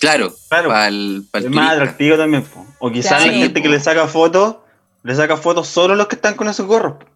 [0.00, 0.68] Claro, Claro.
[0.68, 2.42] para el, Es más atractivo también.
[2.44, 2.64] po.
[2.78, 3.32] O quizás Claro.
[3.32, 4.56] la gente que le saca fotos,
[5.02, 6.94] le saca fotos solo a los que están con esos gorros.
[6.94, 7.06] po.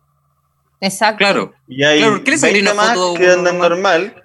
[0.83, 1.19] Exacto.
[1.19, 4.23] Claro, Y hay Claro, ¿por qué le sacaría 20 una más foto que andan normal?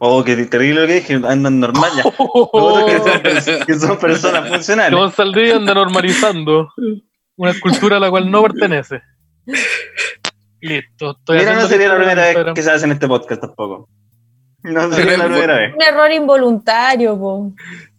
[0.00, 0.20] Normal.
[0.20, 2.02] O que terrible lo que dije, andan normal ya.
[2.18, 4.98] Otros que son, pers- que son personas funcionales.
[4.98, 6.68] John Saldría anda normalizando
[7.36, 9.00] una escultura a la cual no pertenece.
[10.60, 11.16] Listo.
[11.18, 12.54] Estoy Mira, no sería la primera vez Instagram.
[12.54, 13.88] que se hace en este podcast tampoco.
[14.62, 15.74] No sería la primera vez.
[15.74, 17.52] Un error involuntario, po.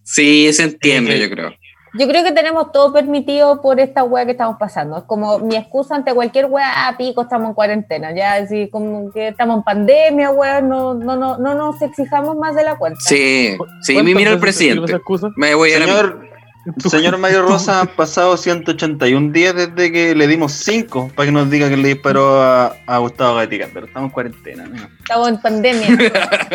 [0.03, 1.21] sí, se entiende, Sí.
[1.23, 1.51] yo creo.
[1.97, 4.97] Yo creo que tenemos todo permitido por esta weá que estamos pasando.
[4.97, 8.13] Es como mi excusa ante cualquier weá, ah, pico, estamos en cuarentena.
[8.13, 12.55] Ya, así como que estamos en pandemia, weá, no, no, no, no nos exijamos más
[12.55, 12.99] de la cuenta.
[13.01, 14.99] Sí, sí, ¿Cuántas mira el presidente.
[15.35, 15.91] Me voy a ir a mí.
[15.91, 16.36] Señor,
[16.89, 21.49] señor Mario Rosa, han pasado 181 días desde que le dimos 5 para que nos
[21.49, 24.65] diga que le disparó a, a Gustavo Gatica, pero estamos en cuarentena.
[24.65, 24.75] ¿no?
[24.99, 25.87] Estamos en pandemia.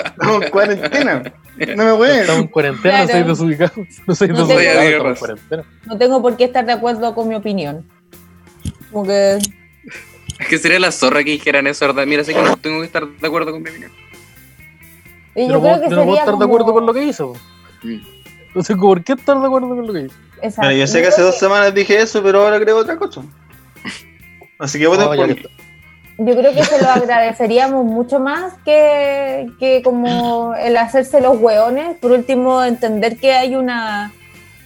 [0.05, 1.23] Estamos en cuarentena.
[1.77, 2.09] No me voy.
[2.09, 3.21] Estamos en cuarentena, no Claro.
[3.21, 3.73] soy desubicado.
[4.07, 5.65] No soy No desubicado, tengo- estamos en cuarentena.
[5.87, 7.87] No tengo por qué estar de acuerdo con mi opinión.
[8.91, 12.07] Como que Es que sería la zorra que dijeran eso, ¿verdad?
[12.07, 13.91] Mira, sé que no tengo que estar de acuerdo con mi opinión.
[15.35, 16.87] y Yo yo no creo puedo, que yo no puedo sería estar de acuerdo con
[16.87, 17.33] lo que hizo.
[17.83, 17.97] Mm.
[18.55, 20.15] No sé por qué estar de acuerdo con lo que hizo.
[20.43, 20.63] Exacto.
[20.63, 23.23] Mira, yo sé que hace dos semanas dije eso, pero ahora creo otra cosa.
[24.59, 25.49] Así que voten por está.
[26.19, 31.97] Yo creo que se lo agradeceríamos mucho más que, que como el hacerse los hueones.
[31.97, 34.13] Por último, entender que hay una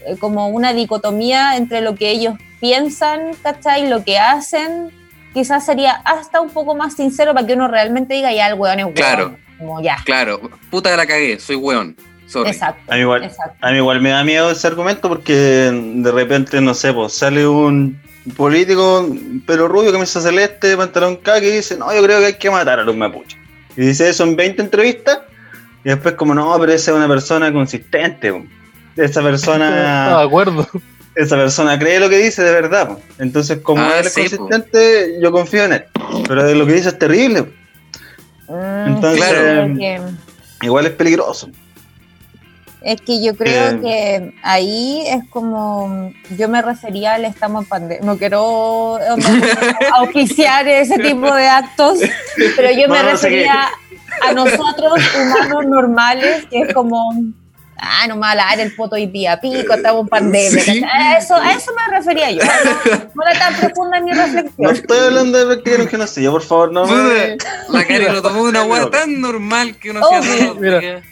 [0.05, 3.85] eh, como una dicotomía entre lo que ellos piensan, ¿cachai?
[3.85, 4.91] Y lo que hacen.
[5.33, 8.79] Quizás sería hasta un poco más sincero para que uno realmente diga ya el hueón
[8.81, 8.95] es hueón.
[8.95, 9.37] Claro.
[9.59, 9.97] Como ya.
[10.05, 11.97] Claro, puta la cagué, soy weón.
[12.27, 12.51] Sorry.
[12.51, 12.83] Exacto.
[12.93, 13.25] A mí igual.
[13.25, 13.57] Exacto.
[13.61, 17.47] A mí igual me da miedo ese argumento porque de repente, no sé, pues sale
[17.47, 18.01] un
[18.37, 19.09] político,
[19.47, 22.81] pelo rubio, camisa celeste, pantalón caqui y dice, no, yo creo que hay que matar
[22.81, 23.39] a los mapuches.
[23.77, 25.19] Y dice eso en 20 entrevistas
[25.85, 28.33] y después como, no, pero esa es una persona consistente.
[28.33, 28.45] po.
[28.97, 30.67] Esa Ah, de persona, acuerdo.
[31.15, 32.89] esa persona cree lo que dice de verdad.
[32.89, 33.01] po.
[33.21, 34.39] Entonces, como Ah, él es sí, po.
[34.49, 35.85] consistente, yo confío en él.
[36.27, 37.43] Pero de lo que dice es terrible.
[38.49, 39.75] Mm, Entonces, Claro.
[39.79, 40.01] que-
[40.63, 41.51] Igual es peligroso.
[42.83, 43.81] Es que yo creo Eh.
[43.81, 48.99] que ahí es como, yo me refería al estamos en pandemia, no quiero
[49.95, 51.99] auspiciar ese tipo de actos,
[52.57, 53.69] pero yo me No, no sé refería
[54.23, 57.13] a nosotros, humanos normales, que es como,
[57.79, 60.63] ah, no me va a lavar el poto hoy día, pico, estamos en pandemia.
[60.93, 64.75] A eso, a eso me refería yo, no, no era tan profunda mi No reflexión.
[64.75, 67.37] estoy hablando de practicar un genocidio, por favor, no me...
[67.71, 68.99] La Cari lo tomó de una weá Loca.
[69.01, 70.55] tan normal que uno hacía todo.
[70.57, 71.03] Mira.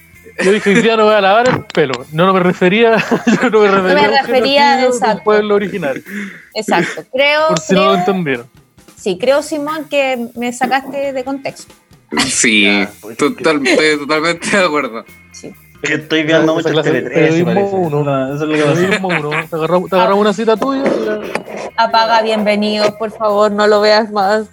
[0.42, 1.94] Yo dije, hoy día no voy a lavar el pelo.
[2.12, 2.96] No, no me refería,
[3.42, 5.22] yo no me refería, a un refería, del exacto.
[5.24, 6.02] pueblo original.
[6.54, 8.46] Exacto, creo, Por si no lo creo- entendieron.
[8.96, 11.72] sí, creo, Simón, que me sacaste de contexto.
[12.26, 15.04] Sí, Ya, pues, total- estoy totalmente de acuerdo.
[15.32, 15.52] Sí.
[15.82, 17.74] Estoy viendo Esa mucho el Tele 13, periodismo parece.
[17.76, 18.04] uno.
[18.04, 18.74] No, Eso es lo que pasa.
[18.74, 20.82] Periodismo uno, Te agarramos, agarramos una cita tuya.
[21.76, 24.46] Apaga bienvenidos, por favor, no lo veas más.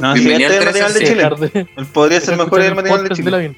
[0.00, 1.66] No, Bienvenido este es el de Chile.
[1.76, 3.30] de- podría ser de mejor el material de podcast Chile.
[3.30, 3.56] Lavín.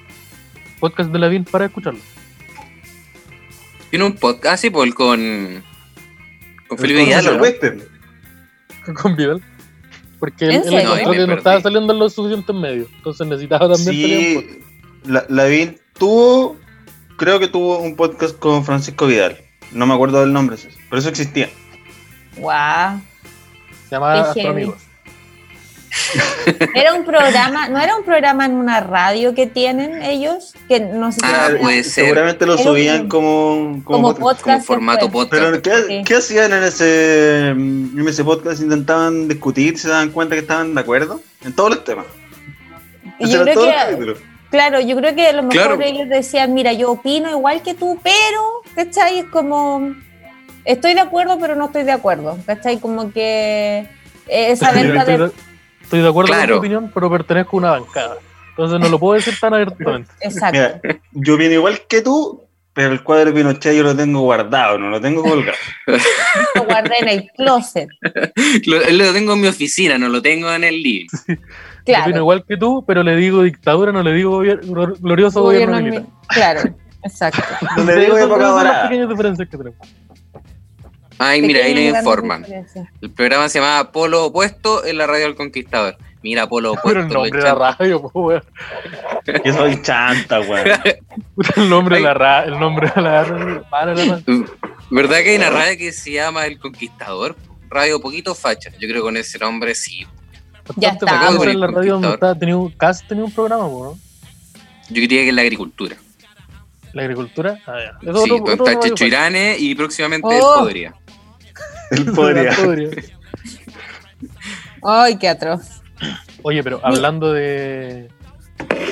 [0.81, 2.01] Podcast de Lavín para escucharlo.
[3.91, 5.63] Tiene un podcast, sí, pues con.
[6.69, 7.89] Con Felipe ¿Cómo se Vidal.
[9.03, 9.43] Con Vidal.
[10.19, 12.89] Porque él, ¿En él encontró No, que estaba saliendo en lo suficiente en medio.
[12.97, 15.09] Entonces necesitaba también salir Sí, podcast.
[15.09, 16.57] la, Lavín tuvo,
[17.17, 19.39] creo que tuvo un podcast con Francisco Vidal.
[19.73, 20.57] No me acuerdo del nombre,
[20.91, 21.49] pero eso existía.
[22.37, 23.01] Guau.
[23.89, 24.51] Se llamaba Astro.
[24.51, 24.77] Amigos.
[26.75, 31.13] Era un programa, no era un programa en una radio que tienen ellos, que no
[31.13, 32.05] sé si Ah, puede ser.
[32.07, 34.45] Seguramente lo Era subían un- como, como, como podcast.
[34.45, 35.43] Como formato podcast.
[35.43, 36.03] Pero ¿qué, Sí.
[36.05, 38.61] qué hacían en ese, en ese podcast?
[38.61, 39.79] ¿Intentaban discutir?
[39.79, 41.21] ¿Se daban cuenta que estaban de acuerdo?
[41.45, 42.07] En todos los temas.
[43.19, 44.17] Y yo creo que,
[44.51, 45.81] claro, yo creo que a lo mejor Claro.
[45.83, 49.21] ellos decían, mira, yo opino igual que tú, pero, ¿cachai?
[49.21, 49.95] Es como,
[50.65, 52.79] estoy de acuerdo, pero no estoy de acuerdo, ¿cachai?
[52.81, 53.87] Como que
[54.27, 55.31] esa Yo venta de...
[55.85, 58.17] estoy de acuerdo con tu opinión, pero pertenezco a una bancada.
[58.51, 60.11] Entonces no lo puedo decir tan abiertamente.
[60.21, 60.59] Exacto.
[60.59, 60.81] Mira,
[61.13, 62.43] yo opino igual que tú,
[62.73, 65.57] pero el cuadro de Pinochet yo lo tengo guardado, no lo tengo colgado.
[66.57, 67.89] Lo guardé en el closet.
[68.67, 71.07] Lo, lo tengo en mi oficina, no lo tengo en el living.
[71.13, 71.41] Opino
[71.85, 72.17] Claro.
[72.17, 76.03] igual que tú, pero le digo dictadura, no le digo glorioso gobierno, Gobierno militar.
[76.03, 76.61] mi- Claro,
[77.03, 77.43] exacto.
[77.77, 78.83] No le Sí, digo época esas son las dorada.
[78.89, 79.79] pequeñas diferencias que tenemos.
[81.19, 82.45] Ay, mira, ahí nos informan.
[83.01, 85.97] El programa se llamaba Polo Opuesto en la radio del Conquistador.
[86.23, 86.89] Mira, Polo Opuesto.
[86.89, 88.43] Pero el nombre de la radio, po, weón.
[89.45, 90.67] Yo soy chanta, weón.
[91.57, 93.65] El nombre de la radio, el nombre de la radio.
[93.71, 94.45] Para la radio.
[94.91, 97.37] ¿Verdad que hay una radio que se llama El Conquistador?
[97.69, 98.71] Radio Poquito Facha.
[98.71, 100.07] Yo creo que con ese nombre sí.
[100.77, 103.99] Ya está, en la radio donde está, tenía un, Cas tenía un programa, ¿no?
[104.89, 105.97] Yo diría que es la agricultura.
[106.93, 107.59] La agricultura.
[107.67, 108.13] Ah, ya.
[108.15, 110.61] Sí, otro- Checho Irane y próximamente Oh.
[110.61, 110.95] podría.
[111.91, 112.13] Él facha.
[112.15, 112.53] podría.
[112.57, 112.91] Podría.
[114.83, 115.83] Ay, qué atroz.
[116.43, 118.09] Oye, pero hablando de.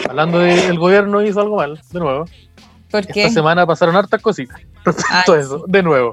[0.09, 2.24] Hablando de el gobierno hizo algo mal, de nuevo.
[2.90, 3.22] ¿Por qué?
[3.22, 4.61] Esta semana pasaron hartas cositas.
[4.85, 6.12] Respecto Ay, a eso, de nuevo.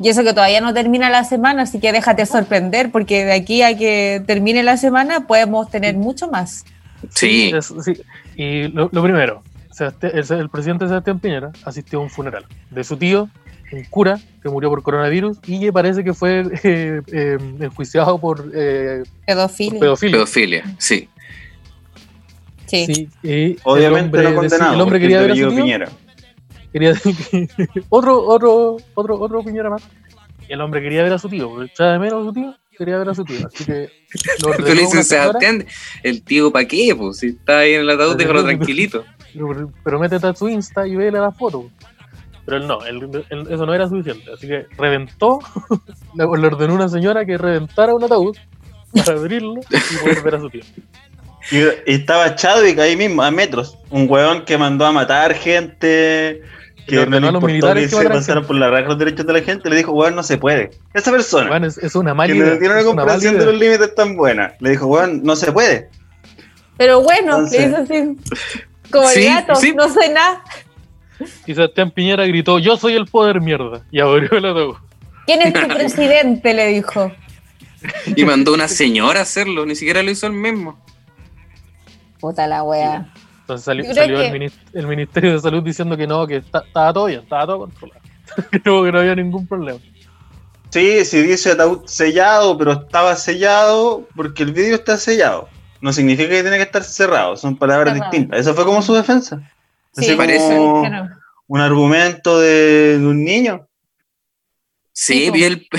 [0.00, 3.62] Y eso que todavía no termina la semana, así que déjate sorprender, porque de aquí
[3.62, 6.64] a que termine la semana podemos tener mucho más.
[7.14, 7.50] Sí.
[7.54, 8.02] Es- sí.
[8.36, 9.42] Y lo, lo primero,
[9.78, 13.28] el, el presidente Sebastián Piñera asistió a un funeral de su tío,
[13.72, 18.50] un cura que murió por coronavirus y que parece que fue eh, eh, enjuiciado por,
[18.54, 19.80] eh, por Pedofilia.
[19.80, 20.16] pedofilia.
[20.16, 21.08] Pedofilia, sí.
[22.66, 22.84] Sí.
[22.86, 24.74] Sí, y Obviamente el hombre, no deci- condenado.
[24.74, 25.64] el hombre quería ver a su apellido tío.
[25.64, 25.88] Piñera.
[26.72, 26.94] Quería
[27.88, 29.82] otro, otro, otro, otro Piñera más.
[30.48, 32.98] Y el hombre quería ver a su tío, echaba de menos a su tío, quería
[32.98, 33.46] ver a su tío.
[33.46, 33.88] Así que
[34.56, 35.64] Pero le dicen Sebastián,
[36.02, 36.94] el tío, ¿para qué?
[36.96, 39.04] Pues si está ahí en el ataúd, déjalo tranquilito.
[39.32, 41.70] pero, pero métete a su Insta y vele la foto.
[42.46, 44.32] Pero él no, él- él- eso no era suficiente.
[44.32, 45.40] Así que reventó,
[46.14, 48.36] le, ordenó a una señora que reventara un ataúd
[49.04, 50.62] para abrirlo y poder ver a su tío.
[51.50, 53.76] Y, y estaba Chadwick ahí mismo, a metros.
[53.90, 56.40] Un weón que mandó a matar gente,
[56.86, 59.26] que no ordenó le a los militares que se pasaran por la raja los derechos
[59.26, 59.68] de la gente.
[59.68, 60.70] Le dijo, weón, no se puede.
[60.94, 62.52] Esa persona, Bueno, es, es una mala que idea.
[62.54, 65.88] no tiene una comprensión de los límites tan buena, le dijo, weón, no se puede.
[66.76, 68.16] Pero bueno, Entonces- le hizo así.
[68.90, 69.72] Como Sí, el gato, sí.
[69.74, 70.42] no sé nada.
[71.46, 73.82] Y Sebastián Piñera gritó, yo soy el poder mierda.
[73.90, 74.76] Y abrió el ataúd.
[75.26, 76.54] ¿Quién es tu presidente?
[76.54, 77.10] Le dijo.
[78.14, 80.78] Y mandó una señora a hacerlo, ni siquiera lo hizo él mismo.
[82.20, 83.12] Puta la wea.
[83.42, 86.92] Entonces salió, el, que- minis- el Ministerio de Salud diciendo que no, que está- estaba
[86.92, 88.00] todo bien, estaba todo controlado.
[88.50, 89.78] que, no, que no había ningún problema.
[90.70, 95.48] Sí, sí dice ataúd sellado, pero estaba sellado porque el vidrio está sellado.
[95.80, 98.10] No significa que tiene que estar cerrado, son palabras Cerrado.
[98.10, 98.40] distintas.
[98.40, 99.40] Eso fue como su defensa.
[99.96, 100.58] Así Sí, parece.
[100.58, 103.66] un argumento de, de un niño.
[104.92, 105.68] Sí, Sí, vi el...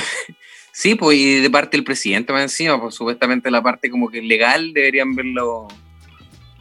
[0.72, 4.22] Sí, pues, y de parte del presidente más encima, pues supuestamente la parte como que
[4.22, 5.68] legal deberían verlo,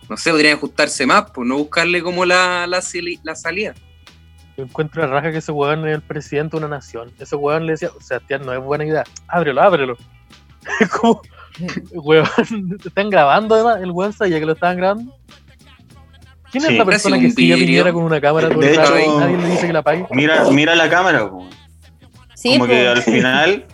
[0.09, 2.83] no sé, podrían ajustarse más, pues no buscarle como la, la,
[3.25, 3.75] la salida.
[4.57, 7.13] Yo encuentro la raja que ese weón es el presidente de una nación.
[7.19, 9.05] Ese weón le decía, Sebastián, no es buena idea.
[9.29, 9.99] Ábrelo, ábrelo.
[10.81, 11.21] Es como,
[11.93, 12.27] weón,
[12.83, 13.83] te están grabando además.
[13.83, 15.15] El weón sabía que lo estaban grabando.
[16.53, 16.73] ¿Quién Sí.
[16.73, 17.57] es la persona que sigue a.
[17.57, 20.07] Piñera con una cámara todo De el rato hecho- nadie le dice que la apague?
[20.11, 21.49] Mira, mira la cámara, como,
[22.35, 23.67] Sí, como que al final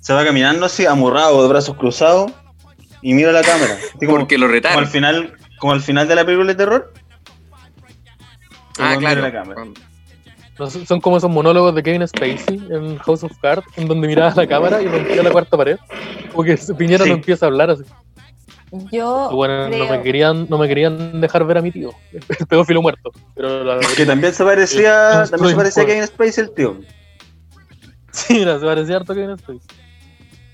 [0.00, 2.32] se va caminando así, amurrado, de brazos cruzados,
[3.02, 3.74] y mira la cámara.
[3.74, 4.78] Así como, Porque lo como retaron.
[4.78, 6.92] al final, como al final de la película de terror.
[8.78, 9.20] Ah, Como mira claro.
[9.22, 9.64] la cámara.
[10.58, 14.32] No son como esos monólogos de Kevin Spacey en House of Cards, en donde miraba
[14.36, 15.78] la cámara y rompía la cuarta pared.
[16.30, 17.10] Como que ese Piñera Sí.
[17.10, 17.82] no empieza a hablar así.
[18.90, 22.82] Yo Bueno, no me querían, no me querían dejar ver a mi tío, el pedófilo
[22.82, 23.12] muerto.
[23.34, 26.76] Pero la Que también se parecía, también se parecía a estoy- Kevin Spacey el tío.
[28.10, 29.60] Sí, mira, se parecía harto a Kevin Spacey.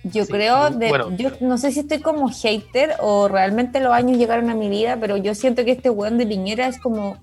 [0.03, 1.15] Yo Sí, creo, de, bueno.
[1.17, 4.97] yo no sé si estoy como hater o realmente los años llegaron a mi vida,
[4.99, 7.19] pero yo siento que este weón de Piñera es como,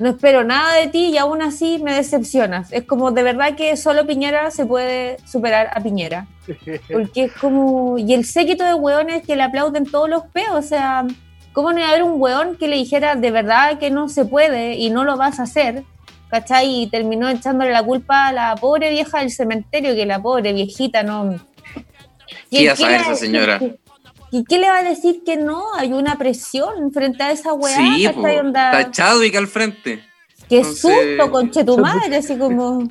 [0.00, 2.72] no espero nada de ti y aún así me decepcionas.
[2.72, 6.26] Es como de verdad que solo Piñera se puede superar a Piñera.
[6.92, 10.62] Porque es como, y el séquito de weones que le aplauden todos los peos, o
[10.62, 11.06] sea,
[11.52, 14.24] ¿cómo no iba a haber un weón que le dijera de verdad que no se
[14.24, 15.84] puede y no lo vas a hacer?
[16.30, 16.82] ¿Cachai?
[16.82, 21.02] Y terminó echándole la culpa a la pobre vieja del cementerio, que la pobre viejita
[21.02, 21.38] no...
[22.50, 23.58] ¿Qué iba a ¿Qué saber le va esa señora?
[23.58, 23.78] decir?
[24.30, 25.74] ¿Y qué le va a decir que no?
[25.74, 30.04] Hay una presión frente a esa weá, Sí, po, está Chadwick al frente.
[30.48, 32.88] qué entonces- susto, conche tu madre, así como...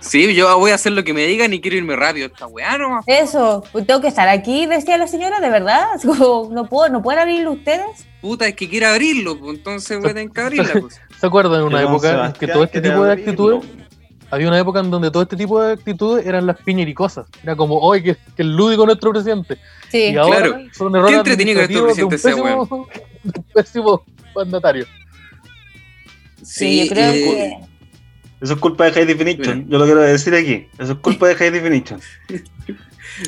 [0.00, 2.26] Sí, yo voy a hacer lo que me digan y quiero irme rápido.
[2.26, 3.00] Esta weá no.
[3.06, 5.86] Eso, pues tengo que estar aquí, decía la señora, de verdad.
[6.04, 8.06] Como, no puedo, no pueden abrirlo ustedes.
[8.20, 10.80] Puta, es que quiere abrirlo, pues entonces voy a tener que abrirla.
[10.80, 11.00] Pues.
[11.20, 13.30] ¿Se acuerdan en una época en que todo este tipo de abrirlo.
[13.32, 13.64] actitudes,
[14.30, 17.26] había una época en donde todo este tipo de actitudes eran las piñericosas?
[17.42, 19.58] Era como, hoy que, que el lúdico nuestro presidente.
[19.90, 20.12] Sí.
[20.12, 20.58] Y ahora Claro.
[20.72, 22.72] son errores Qué entretenido que nuestro presidente pésimo, de
[23.38, 24.86] un pésimo mandatario.
[26.42, 27.56] Sí, yo creo eh, que.
[28.40, 29.58] Eso es culpa de High Definition.
[29.58, 29.70] Mira.
[29.70, 30.66] Yo lo quiero decir aquí.
[30.78, 32.00] Eso es culpa de High Definition.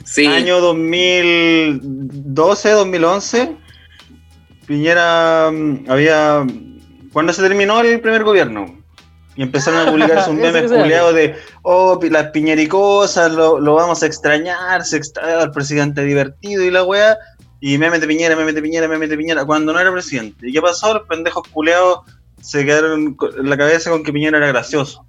[0.05, 3.57] Sí, Año 2012, 2011.
[4.67, 6.47] Piñera mm, había.
[7.11, 8.78] Cuando se terminó el primer gobierno.
[9.39, 11.37] Y empezaron a publicarse un meme que culiado de.
[11.63, 14.85] Oh, pi- las piñericosas, lo, lo vamos a extrañar.
[14.85, 17.17] Se extrae al presidente divertido y la wea.
[17.61, 19.45] Y memes de Piñera, memes de Piñera, memes de Piñera.
[19.45, 20.49] Cuando no era presidente.
[20.49, 20.93] ¿Y qué pasó?
[20.95, 22.01] Los pendejos culeados
[22.41, 25.07] se quedaron en la cabeza con que Piñera era gracioso.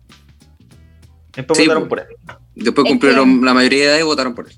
[1.36, 1.90] Después Sí, votaron po.
[1.90, 2.06] por él.
[2.56, 4.54] después Es cumplieron la mayoría de edad y votaron por él.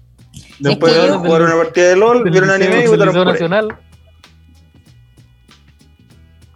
[0.59, 3.33] Después que yo- jugaron una partida de LOL, vieron anime y votaron por él.
[3.33, 3.77] Nacional.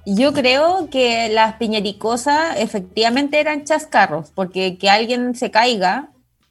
[0.06, 6.10] Yo creo que las piñericosas efectivamente eran chascarros, porque que alguien se caiga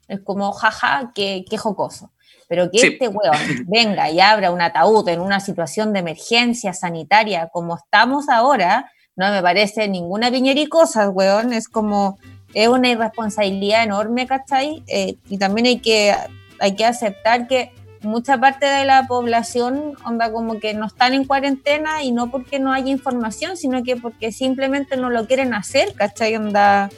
[0.09, 2.11] es como, jaja, qué, qué jocoso.
[2.49, 2.87] Pero que Sí.
[2.89, 3.37] este weón
[3.67, 9.31] venga y abra un ataúd en una situación de emergencia sanitaria como estamos ahora, no
[9.31, 11.53] me parece ninguna piñericosa, weón.
[11.53, 12.19] Es como,
[12.53, 14.83] es una irresponsabilidad enorme, ¿cachai?
[14.89, 16.15] Eh, y también hay que,
[16.59, 17.73] hay que aceptar que
[18.05, 22.59] mucha parte de la población onda como que no están en cuarentena y no porque
[22.59, 26.37] no haya información, sino que porque simplemente no lo quieren hacer, ¿cachai?
[26.37, 26.91] Onda,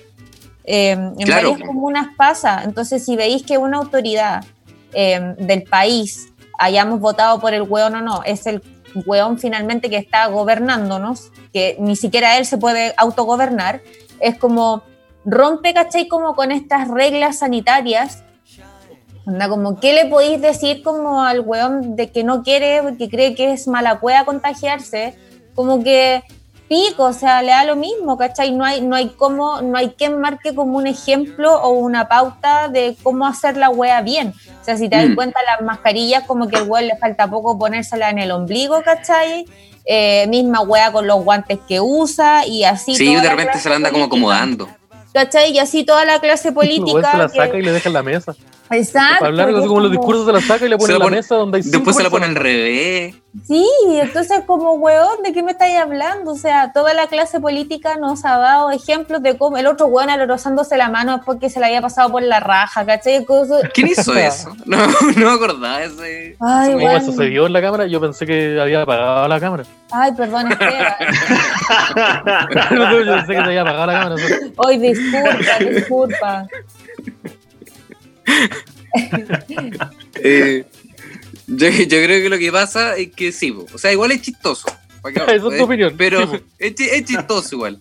[0.65, 1.51] eh, en Claro.
[1.51, 2.63] varias comunas pasa.
[2.65, 4.45] Entonces, si veis que una autoridad
[4.93, 8.63] eh, del país hayamos votado por el hueón o no, es el
[9.05, 13.83] hueón finalmente que está gobernándonos, que ni siquiera él se puede autogobernar,
[14.21, 14.83] es como
[15.25, 16.09] rompe, ¿cachai?
[16.09, 18.23] Como con estas reglas sanitarias
[19.27, 23.35] Onda, como, ¿qué le podéis decir como al weón de que no quiere, que cree
[23.35, 25.17] que es mala cueva contagiarse?
[25.55, 26.23] Como que
[26.69, 28.53] pico, o sea, le da lo mismo, ¿cachai?
[28.53, 32.69] No hay, no hay cómo, no hay quien marque como un ejemplo o una pauta
[32.69, 34.33] de cómo hacer la wea bien.
[34.61, 35.15] O sea, si te das Mm.
[35.17, 39.45] cuenta, las mascarillas, como que el weón le falta poco ponérsela en el ombligo, ¿cachai?
[39.85, 42.95] Eh, misma wea con los guantes que usa y así.
[42.97, 44.69] Sí, toda de la repente se la anda como acomodando.
[45.13, 45.53] ¿Cachai?
[45.53, 47.11] Y así toda la clase política.
[47.13, 48.35] se la que- saca y le deja en la mesa.
[48.71, 49.17] Exacto.
[49.21, 50.99] Para hablar es como los como- discursos se la saca y le pone Se en
[50.99, 53.15] la la pone- mesa donde hay Después se la pone al revés.
[53.47, 53.67] Sí,
[54.01, 56.33] entonces como weón, ¿de qué me estáis hablando?
[56.33, 60.09] O sea, toda la clase política nos ha dado ejemplos de cómo el otro weón
[60.09, 63.25] alorosándose la mano después que se le había pasado por la raja, ¿cachai?
[63.27, 64.57] Cosas- ¿Quién hizo eso?
[64.65, 64.79] No,
[65.17, 66.37] no me acordaba de ese.
[66.41, 66.97] Ay, ¿Cómo weón.
[67.03, 67.87] eso se vio en la cámara?
[67.87, 69.65] Yo pensé que había apagado la cámara.
[69.93, 70.95] Ay, perdón, Esteban.
[72.71, 74.17] Yo pensé que se había apagado la cámara.
[74.57, 76.47] Hoy disculpa, disculpa.
[80.23, 80.65] Eh,
[81.47, 83.67] yo, yo creo que lo que pasa es que sí, po.
[83.73, 84.67] o sea, igual es chistoso.
[85.03, 87.81] ¿para qué Esa es tu opinión, Pero sí, es, chi- es chistoso igual.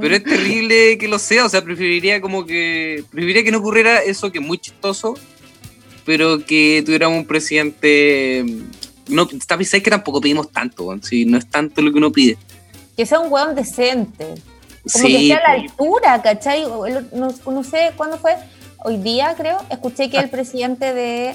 [0.00, 3.04] Pero es terrible que lo sea, o sea, preferiría como que.
[3.10, 5.14] Preferiría que no ocurriera eso que es muy chistoso,
[6.04, 8.44] pero que tuviéramos un presidente.
[9.08, 10.92] No, ¿sabes que tampoco pedimos tanto?
[11.02, 12.36] Si no es tanto lo que uno pide.
[12.96, 14.26] Que sea un weón decente.
[14.92, 16.64] Como que esté a la altura, ¿cachai?
[17.12, 18.34] No, no sé cuándo fue,
[18.84, 21.34] hoy día creo, escuché que el presidente de,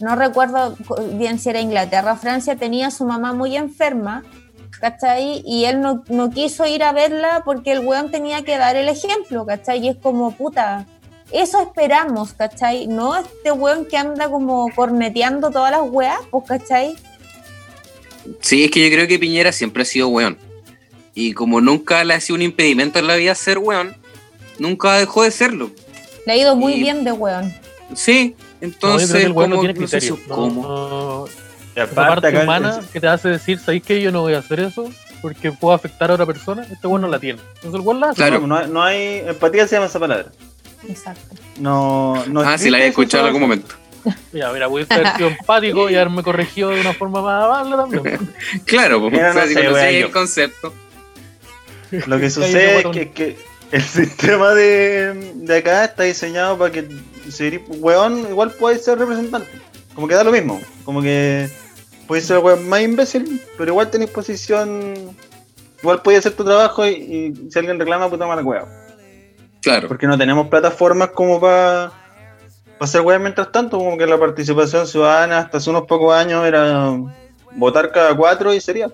[0.00, 0.76] no recuerdo
[1.14, 4.24] bien si era Inglaterra o Francia, tenía a su mamá muy enferma,
[4.80, 5.42] ¿cachai?
[5.46, 8.88] Y él no, no quiso ir a verla porque el weón tenía que dar el
[8.88, 9.84] ejemplo, ¿cachai?
[9.84, 10.86] Y es como, puta,
[11.32, 12.86] eso esperamos, ¿cachai?
[12.86, 16.96] No este weón que anda como corneteando todas las weas, pues, ¿cachai?
[18.40, 20.38] Sí, es que yo creo que Piñera siempre ha sido weón.
[21.14, 23.96] Y como nunca le ha sido un impedimento en la vida ser weón,
[24.58, 25.70] nunca dejó de serlo.
[26.26, 27.52] Le ha ido muy Y- bien de weón.
[27.94, 30.28] Sí, entonces, el weón no como- tiene no sé si- criterio.
[30.28, 31.24] No, ¿cómo?
[31.74, 34.60] aparte parte acá- humana que te hace decir, ¿sabéis que yo no voy a hacer
[34.60, 34.90] eso?
[35.20, 36.66] Porque puedo afectar a otra persona.
[36.70, 37.38] Este weón no la tiene.
[37.56, 38.16] Entonces el weón la hace.
[38.16, 38.46] Claro.
[38.46, 40.26] No, hay- no hay empatía se llama esa palabra.
[40.88, 41.34] Exacto.
[41.58, 43.74] No, no Ah, sí, existe la había eso, escuchado en algún momento.
[44.32, 48.34] Ya, mira, pudiste haber sido empático y haberme corregido de una forma más amable también.
[48.64, 50.72] Claro, pues, Mira, no si sé, el concepto.
[52.06, 53.38] Lo que sucede es que
[53.72, 56.88] el sistema de, de acá está diseñado para que
[57.30, 59.48] si eres weón igual puedes ser representante.
[59.94, 60.60] Como que da lo mismo.
[60.84, 61.50] Como que
[62.06, 65.16] puedes ser el weón más imbécil, pero igual tenés posición.
[65.80, 68.68] Igual puedes hacer tu trabajo y, y si alguien reclama, puta mala weón.
[69.62, 69.88] Claro.
[69.88, 71.92] Porque no tenemos plataformas como para
[72.78, 73.78] hacer weón mientras tanto.
[73.78, 76.94] Como que la participación ciudadana hasta hace unos pocos años era
[77.52, 78.92] votar cada cuatro y sería.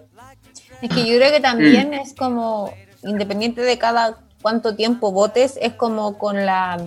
[0.81, 2.73] Es que yo creo que también es como,
[3.03, 6.79] independiente de cada cuánto tiempo votes, es como con la,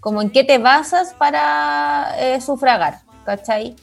[0.00, 3.76] como en qué te basas para eh, sufragar, ¿cachai?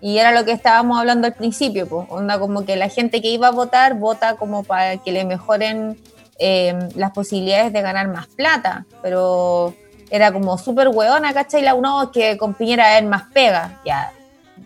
[0.00, 3.28] Y era lo que estábamos hablando al principio, pues, onda como que la gente que
[3.28, 5.98] iba a votar vota como para que le mejoren
[6.38, 9.74] eh, las posibilidades de ganar más plata, pero
[10.10, 11.62] era como súper hueona, ¿cachai?
[11.62, 14.12] La uno que con Piñera es más pega, ya.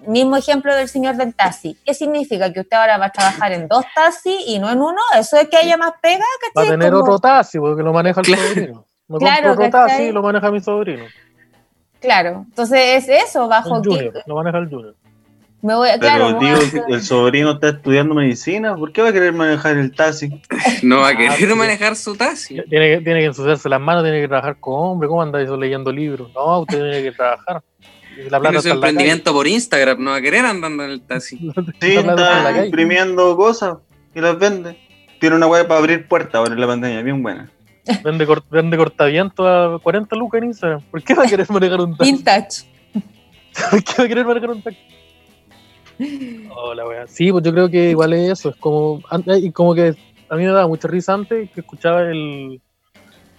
[0.06, 1.76] Mismo ejemplo del señor del taxi.
[1.84, 2.52] ¿Qué significa?
[2.52, 5.00] ¿Que usted ahora va a trabajar en dos taxis y no en uno?
[5.18, 6.18] ¿Eso es que haya más pega?
[6.56, 6.70] Va a ¿cachai?
[6.70, 8.42] tener Como- otro taxi porque lo maneja el Claro.
[8.48, 8.84] sobrino.
[9.08, 9.70] Me Claro, otro ¿cachai?
[9.88, 11.04] taxi y lo maneja mi sobrino.
[12.00, 14.94] Claro, entonces es eso, El bajo qué- Junior, lo maneja el Junior.
[15.60, 19.02] Me voy, Pero claro, me voy a- digo, el sobrino está estudiando medicina, ¿por qué
[19.02, 20.30] va a querer manejar el taxi?
[20.84, 21.46] No va a Ah, querer sí.
[21.46, 22.62] manejar su taxi.
[22.70, 25.08] Tiene que, tiene que ensuciarse las manos, tiene que trabajar como hombre.
[25.08, 26.30] ¿Cómo anda eso leyendo libros?
[26.34, 27.62] No, usted tiene que trabajar.
[28.40, 31.36] Tiene su emprendimiento por Instagram, no va a querer andando en el taxi.
[31.80, 33.78] Sí, está imprimiendo cosas
[34.14, 34.76] y las vende.
[35.20, 37.50] Tiene una web para abrir puertas ahora en la pandemia, bien buena.
[38.04, 40.82] Vende, cort- vende cortaviento a 40 lucas en Instagram.
[40.90, 42.12] ¿Por qué va a querer manejar un taxi?
[42.12, 42.48] Vintage.
[43.70, 44.78] ¿Por qué va a querer manejar un taxi?
[46.54, 47.06] Hola, wea.
[47.08, 48.50] Sí, pues yo creo que igual es eso.
[48.50, 49.94] Es como, y como que
[50.28, 52.60] a mí me daba mucha risa antes que escuchaba el,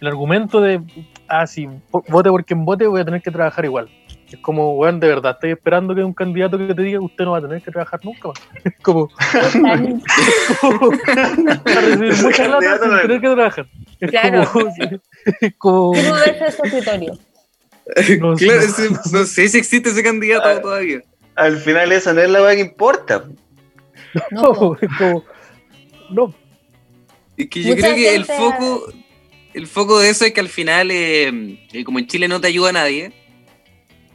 [0.02, 0.82] el argumento de,
[1.28, 3.90] ah, si vo- vote por quien vote, voy a tener que trabajar igual.
[4.32, 7.26] Es como, weón, de verdad, estoy esperando que un candidato que te diga que usted
[7.26, 8.38] no va a tener que trabajar nunca más.
[8.64, 9.10] Es como,
[10.62, 13.68] como a recibir mucha plata candidato sin no- tener que trabajar.
[14.00, 14.50] Es Claro.
[14.52, 14.70] como,
[15.42, 17.18] es como ¿Cómo ves ese escritorio?
[18.20, 18.46] No sé.
[18.46, 18.62] claro,
[19.12, 20.62] no sé si existe ese candidato Ah.
[20.62, 21.02] todavía.
[21.36, 23.24] Al final esa no es la weá que importa.
[24.32, 25.24] No, es como,
[26.12, 26.34] no,
[27.38, 28.92] Es que yo Mucha creo que el foco,
[29.54, 32.48] el foco de eso es que al final, eh, eh, como en Chile no te
[32.48, 33.12] ayuda a nadie,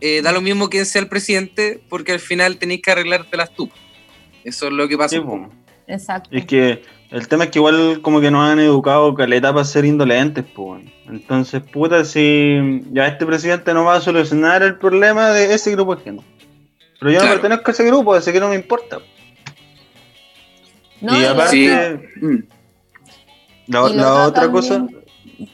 [0.06, 3.70] eh, da lo mismo quien sea el presidente, porque al final tenéis que arreglártelas tú.
[4.44, 5.16] Eso es lo que pasa.
[5.16, 5.22] Sí.
[5.86, 6.28] Exacto.
[6.30, 9.84] Es que el tema es que igual como que nos han educado caleta para ser
[9.86, 10.84] indolentes, pues.
[11.08, 15.96] Entonces, puta, si ya este presidente no va a solucionar el problema de ese grupo
[15.96, 16.24] de gente.
[17.00, 18.98] Pero yo no pertenezco a ese grupo, así que no me importa.
[21.00, 21.50] No, y aparte,
[22.14, 22.20] Sí.
[22.26, 22.44] Mm.
[23.68, 24.86] la, otra también- cosa,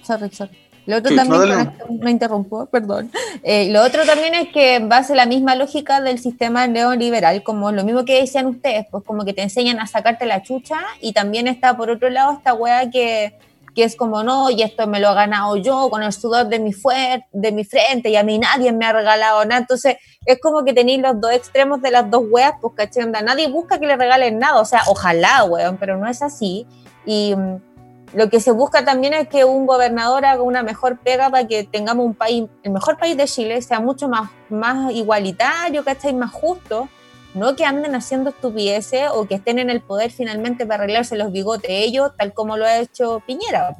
[0.02, 0.56] Sorry, sorry.
[0.90, 3.12] Lo otro Sí, también, no, me interrumpo, perdón.
[3.44, 7.44] Eh, lo otro también es que en base a la misma lógica del sistema neoliberal,
[7.44, 10.80] como lo mismo que decían ustedes, pues como que te enseñan a sacarte la chucha
[11.00, 13.38] y también está por otro lado esta wea que,
[13.72, 16.58] que es como no, y esto me lo he ganado yo con el sudor de
[16.58, 19.60] mi, fuer de mi frente y a mí nadie me ha regalado nada.
[19.60, 23.22] Entonces es como que tenéis los dos extremos de las dos weas, pues caché, onda,
[23.22, 26.66] nadie busca que le regalen nada, o sea, ojalá, weón, pero no es así.
[27.06, 27.69] Y mm,
[28.12, 31.64] lo que se busca también es que un gobernador haga una mejor pega para que
[31.64, 36.12] tengamos un país, el mejor país de Chile, sea mucho más, más igualitario, ¿cachai?
[36.14, 36.88] Más justo,
[37.34, 41.30] no que anden haciendo estupideces o que estén en el poder finalmente para arreglarse los
[41.30, 43.76] bigotes ellos, tal como lo ha hecho Piñera.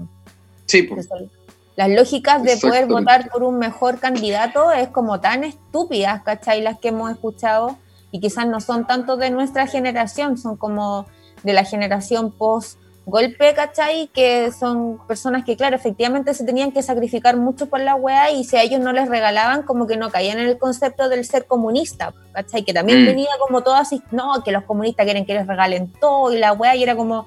[0.67, 1.31] Sí, son-
[1.77, 6.61] Las lógicas de poder votar por un mejor candidato es como tan estúpidas, ¿cachai?
[6.61, 7.79] Las que hemos escuchado
[8.13, 11.07] y quizás no son tanto de nuestra generación, son como
[11.43, 12.79] de la generación post
[13.11, 14.09] golpe, ¿cachai?
[14.15, 18.45] Que son personas que, claro, efectivamente se tenían que sacrificar mucho por la weá y
[18.45, 21.47] si a ellos no les regalaban, como que no caían en el concepto del ser
[21.47, 22.65] comunista, ¿cachai?
[22.65, 23.07] Que también Mm.
[23.07, 26.53] venía como todo así, no, que los comunistas quieren que les regalen todo y la
[26.53, 27.27] weá, y era como,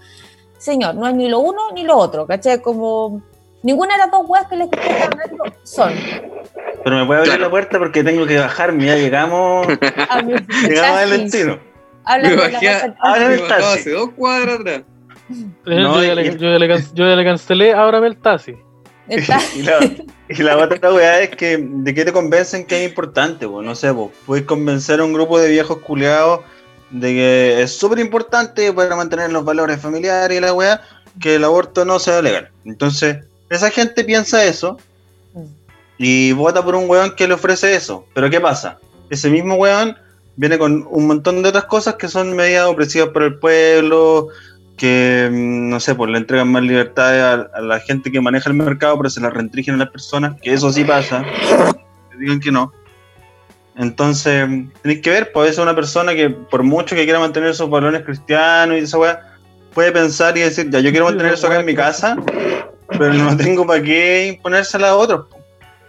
[0.58, 2.62] señor, no es ni lo uno ni lo otro, ¿cachai?
[2.62, 3.22] Como
[3.62, 5.94] ninguna de las dos weas que les estoy hablando son.
[6.84, 7.44] pero me puede abrir Claro.
[7.46, 9.66] la puerta porque tengo que bajarme, ya llegamos,
[10.10, 10.34] A mi-
[10.68, 11.60] llegamos al destino.
[12.06, 13.16] Habla Me de la bajé a- del Ah.
[13.30, 13.80] Me taxi.
[13.80, 14.82] hace dos cuadras atrás.
[15.30, 18.56] No, yo, ya le, yo ya le can- yo ya le cancelé, ábrame el taxi.
[19.08, 19.60] El taxi.
[19.60, 19.80] y, la,
[20.30, 23.94] y la otra weá es que de qué te convencen que es importante, no sé,
[23.94, 26.42] pues, puedes convencer a un grupo de viejos culiados
[26.90, 30.82] de que es súper importante para mantener los valores familiares y la weá,
[31.20, 32.50] que el aborto no sea legal.
[32.66, 33.18] Entonces,
[33.50, 34.78] esa gente piensa eso
[35.98, 38.06] y vota por un weón que le ofrece eso.
[38.14, 38.78] Pero ¿qué pasa?
[39.10, 39.96] Ese mismo weón
[40.36, 44.30] viene con un montón de otras cosas que son medidas opresivas para el pueblo,
[44.78, 48.56] que, mm, no sé, pues le entregan más libertades a, la gente que maneja el
[48.56, 51.24] mercado, pero se las restringen a las personas, que eso sí pasa,
[52.20, 52.72] digan que no.
[53.76, 54.48] Entonces,
[54.82, 58.04] tenéis que ver, puede ser una persona que, por mucho que quiera mantener sus valores
[58.04, 59.34] cristianos y esa weá,
[59.74, 62.16] puede pensar y decir, ya, yo quiero mantener eso acá en mi casa,
[62.88, 65.26] pero no tengo para qué imponérsela a otros.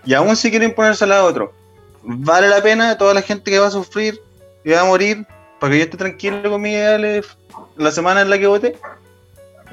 [0.06, 1.50] Y aún si quiero imponérsela a otros,
[2.02, 4.20] ¿vale la pena toda la gente que va a sufrir
[4.64, 5.26] y va a morir
[5.64, 7.26] para que yo esté tranquilo con ideales
[7.78, 8.76] la semana en la que voté?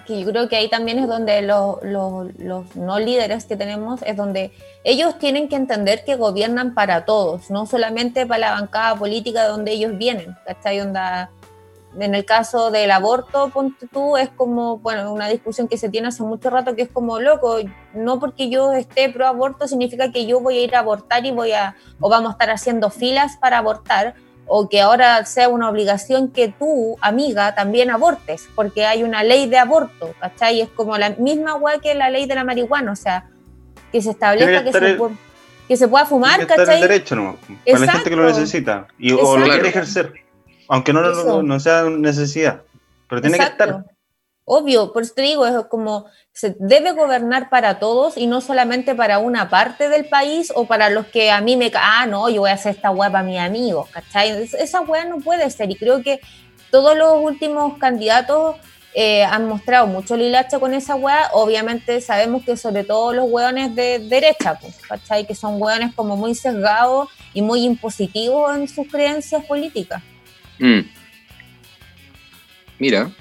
[0.08, 4.02] que yo creo que ahí también es donde los, los- los no líderes que tenemos,
[4.04, 4.52] es donde
[4.86, 9.50] ellos tienen que entender que gobiernan para todos, no solamente para la bancada política de
[9.50, 10.80] donde ellos vienen, ¿cachai?
[10.82, 11.30] Onda,
[12.00, 16.08] en el caso del aborto, ponte tú, es como, bueno, una discusión que se tiene
[16.08, 17.58] hace mucho rato, que es como, loco,
[17.94, 21.32] no porque yo esté pro aborto significa que yo voy a ir a abortar y
[21.32, 24.16] voy a, o vamos a estar haciendo filas para abortar,
[24.54, 29.48] o que ahora sea una obligación que tú, amiga, también abortes, porque hay una ley
[29.48, 30.60] de aborto, ¿cachai?
[30.60, 33.30] Es como la misma weá que la ley de la marihuana, o sea,
[33.94, 35.16] que se establezca que se, el- pu-
[35.70, 36.76] que se pueda fumar, ¿cachai?
[36.76, 37.38] el derecho, ¿no?
[37.66, 38.40] Para la gente que lo Exacto.
[38.42, 39.52] necesita y, o lo Exacto.
[39.54, 40.14] quiere ejercer,
[40.68, 42.62] aunque no, no, sea necesidad,
[43.08, 43.64] pero tiene Exacto.
[43.64, 43.86] que estar.
[44.46, 48.96] Obvio, por eso te digo, es como se debe gobernar para todos y no solamente
[48.96, 51.72] para una parte del país o para los que a mí me...
[51.76, 54.30] Ah, no, yo voy a hacer esta weá para mis amigos, ¿cachai?
[54.32, 56.20] Es- Esa weá no puede ser y creo que
[56.72, 58.56] todos los últimos candidatos
[58.94, 61.30] eh, han mostrado mucho lilacha con esa weá.
[61.34, 65.26] Obviamente sabemos que sobre todo los weones de derecha, pues, ¿cachai?
[65.28, 70.02] Que son weones como muy sesgados y muy impositivos en sus creencias políticas.
[70.60, 70.80] Mm.
[72.80, 73.12] Mira.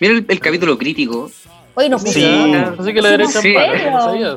[0.00, 1.30] Mira el, el capítulo crítico.
[1.74, 2.24] Oye, nos Sí.
[2.78, 3.40] Así que la derecha
[3.90, 4.36] no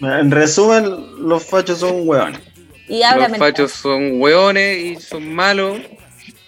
[0.00, 0.18] ¿no?
[0.20, 0.84] En resumen,
[1.28, 2.40] los fachos son hueones.
[2.88, 3.00] Y.
[3.00, 5.78] Los fachos son hueones y son malos.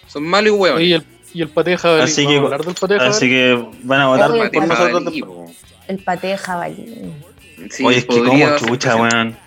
[0.07, 0.87] Son malos y hueones.
[0.87, 1.03] Y el,
[1.33, 2.01] y el jabalí.
[2.01, 3.15] Así ¿Vamos que- del paté de jabalí?
[3.15, 5.51] Así que van a votar por nosotros.
[5.87, 7.13] El paté de jabalí.
[7.69, 9.37] Sí, Oye, es que como chucha, weón.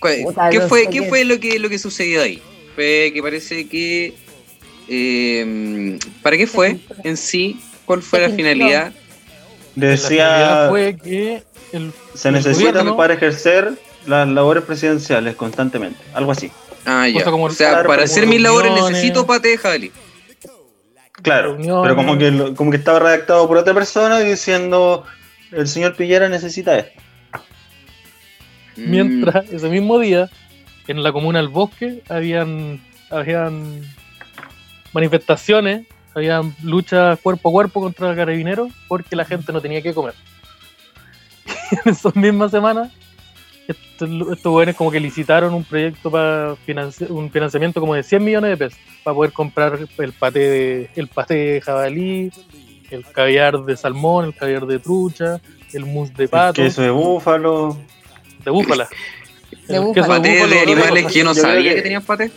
[0.00, 2.42] ¿Cuál- Puta, ¿Qué no fue, sé ¿qué qué- fue lo que lo que sucedió ahí?
[2.74, 4.14] Fue que parece que
[4.88, 7.60] eh, ¿para qué fue en sí?
[7.84, 8.92] ¿Cuál fue la finalidad?
[9.74, 13.72] La Decía, finalidad fue que el, se el necesitan gobierno- para ejercer
[14.06, 15.98] las labores presidenciales constantemente.
[16.14, 16.50] Algo así.
[16.84, 17.24] Ah, ya.
[17.24, 19.92] Como o sea, para hacer mis labores necesito pate de jabalí.
[21.22, 21.52] Claro.
[21.54, 21.82] Reuniones.
[21.82, 25.04] Pero como que, como que estaba redactado por otra persona diciendo,
[25.52, 27.00] el señor Piñera necesita esto.
[28.76, 30.28] Mm, Mientras, ese mismo día,
[30.88, 33.82] en la comuna del Bosque, habían, habían
[34.92, 40.14] manifestaciones, habían luchas cuerpo a cuerpo contra carabineros, porque la gente no tenía que comer.
[41.84, 42.90] en esas mismas semanas,
[43.66, 46.54] estos, estos jóvenes como que licitaron un proyecto para
[47.08, 51.08] un financiamiento como de 100 millones de pesos, para poder comprar el paté de, el
[51.08, 52.30] paté de jabalí,
[52.90, 55.40] el caviar de salmón, el caviar de trucha,
[55.72, 57.78] el mousse de El pato, queso de búfalo.
[58.44, 58.88] de búfala.
[59.68, 62.30] De El Paté de búfalo, animales que yo no sabía que- que tenían paté.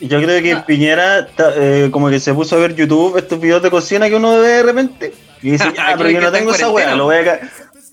[0.00, 0.64] Y Yo creo que Ah.
[0.66, 4.16] Piñera ta- eh, como que se puso a ver YouTube, estos videos de cocina que
[4.16, 5.14] uno ve de repente.
[5.42, 7.40] Y dice, Ah, pero yo no tengo esa weá, lo voy a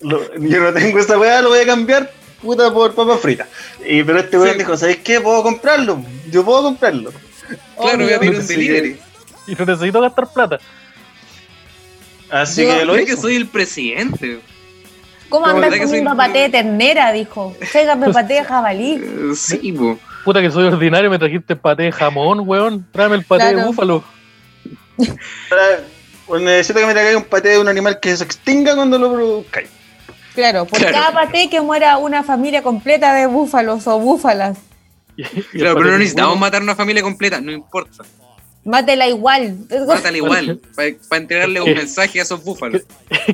[0.00, 2.10] lo- yo no tengo esa weá, lo voy a cambiar
[2.42, 3.48] puta por papas fritas.
[3.86, 4.58] Y pero este weón Sí.
[4.58, 5.20] dijo, ¿sabéis qué?
[5.20, 7.10] Puedo comprarlo, yo puedo comprarlo.
[7.80, 8.98] Claro, voy a pedir un delivery.
[9.46, 10.58] Y no necesito gastar plata.
[12.30, 14.40] Así Yo- que lo Creo que soy el presidente.
[15.28, 17.12] ¿Cómo No, andas soy- comiendo paté de ternera?
[17.12, 17.54] Dijo.
[17.72, 19.00] Tráigame paté de jabalí.
[19.36, 19.98] Sí, po.
[20.24, 22.86] Puta que soy ordinario, me trajiste paté de jamón, weón.
[22.92, 24.02] Tráeme el paté de búfalo.
[26.26, 29.12] Pues necesito que me traigáis un paté de un animal que se extinga cuando lo
[29.12, 29.68] produzcáis.
[30.34, 30.94] Claro, por Claro.
[30.94, 34.58] cada paté que muera una familia completa de búfalos o búfalas.
[35.52, 38.02] Claro, pero no necesitamos matar una familia completa, no importa.
[38.64, 39.56] Mátela igual.
[39.86, 40.58] Mátala igual,
[41.08, 42.82] para entregarle un mensaje a esos búfalos.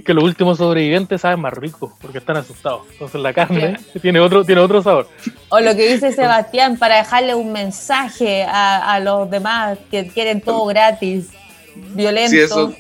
[0.05, 2.83] que los últimos sobrevivientes saben más ricos porque están asustados.
[2.93, 5.09] Entonces la carne tiene otro, tiene otro sabor.
[5.49, 10.41] O lo que dice Sebastián, para dejarle un mensaje a, a los demás que quieren
[10.41, 11.29] todo gratis,
[11.95, 12.75] violento, Sí, eso-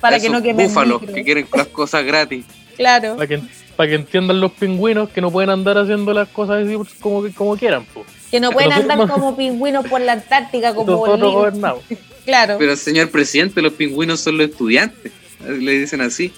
[0.00, 2.44] para Esos que no quemen búfalos que quieren las cosas gratis.
[2.76, 3.40] Claro, Para que,
[3.74, 7.56] para que entiendan los pingüinos que no pueden andar haciendo las cosas así como, como
[7.56, 7.84] quieran.
[7.86, 8.04] po.
[8.30, 11.84] Que no pueden andar como pingüinos por la Antártica, como Nosotros.
[12.26, 15.12] Claro, Pero señor presidente, los pingüinos son los estudiantes.
[15.46, 16.32] Le dicen así.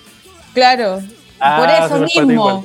[0.53, 1.01] claro.
[1.41, 1.57] Ah,
[1.89, 2.65] por eso mismo.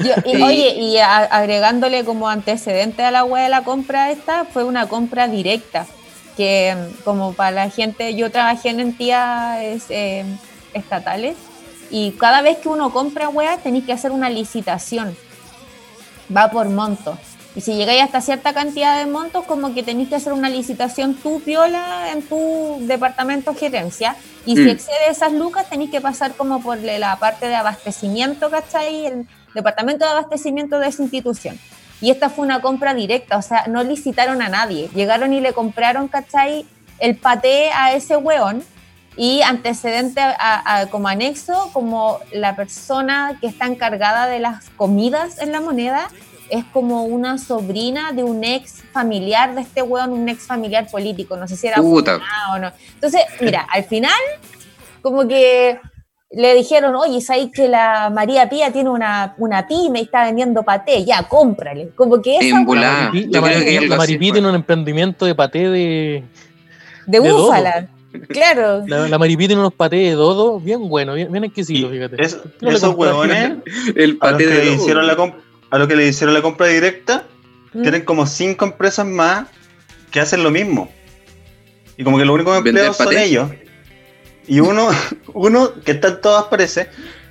[0.00, 0.42] Yo- y, Sí.
[0.42, 4.86] Oye, y a- agregándole como antecedente a la web de la compra esta, fue una
[4.88, 5.86] compra directa,
[6.36, 10.24] que mm, como para la gente, yo trabajé en entidades eh,
[10.72, 11.36] estatales
[11.90, 15.16] y cada vez que uno compra weas tenéis que hacer una licitación,
[16.34, 17.18] va por monto.
[17.54, 21.14] Y si llegáis hasta cierta cantidad de montos, como que tenéis que hacer una licitación
[21.14, 24.14] tú, piola, en tu departamento gerencia.
[24.44, 24.68] Y si Mm.
[24.68, 29.06] excede esas lucas, tenéis que pasar como por la parte de abastecimiento, ¿cachai?
[29.06, 31.58] El- departamento de abastecimiento de esa institución.
[32.02, 34.90] Y esta fue una compra directa, o sea, no licitaron a nadie.
[34.94, 36.66] Llegaron y le compraron, ¿cachai?
[36.98, 38.62] El paté a ese weón
[39.16, 40.34] y antecedente a-
[40.80, 46.08] a- como anexo, como la persona que está encargada de las comidas en la moneda
[46.50, 51.36] es como una sobrina de un ex familiar de este weón, un ex familiar político,
[51.36, 52.20] no sé si era Puta.
[52.52, 52.70] o no.
[52.94, 54.12] Entonces, mira, al final,
[55.02, 55.80] como que
[56.30, 60.62] le dijeron, oye, ¿sabes que la María Pía tiene una, una pyme y está vendiendo
[60.62, 61.04] paté?
[61.04, 61.90] Ya, cómprale.
[61.96, 62.56] Como que esa.
[63.10, 66.24] Maripí- Yo la Maripí- la Maripí tiene un emprendimiento de paté de.
[67.06, 67.52] de de dodo.
[68.28, 68.84] Claro.
[68.86, 72.22] La, la Maripí tiene unos patés de dodo bien buenos, bien, bien exquisitos, Y fíjate.
[72.22, 73.54] es- No esos huevones,
[73.94, 75.16] El a los, paté que de le hicieron la
[75.70, 77.24] a los que le hicieron la compra directa,
[77.74, 77.82] Mm.
[77.82, 79.48] tienen como cinco empresas más
[80.10, 80.88] que hacen lo mismo.
[81.98, 83.24] Y como que los únicos ¿Vender empleados son paté?
[83.24, 83.50] ellos.
[84.46, 84.88] Y uno,
[85.34, 86.88] uno que está en todas parece,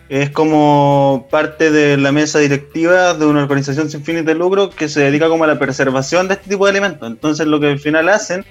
[0.10, 4.88] es como parte de la mesa directiva de una organización sin fines de lucro que
[4.88, 7.08] se dedica como a la preservación de este tipo de alimentos.
[7.10, 8.46] Entonces lo que al final hacen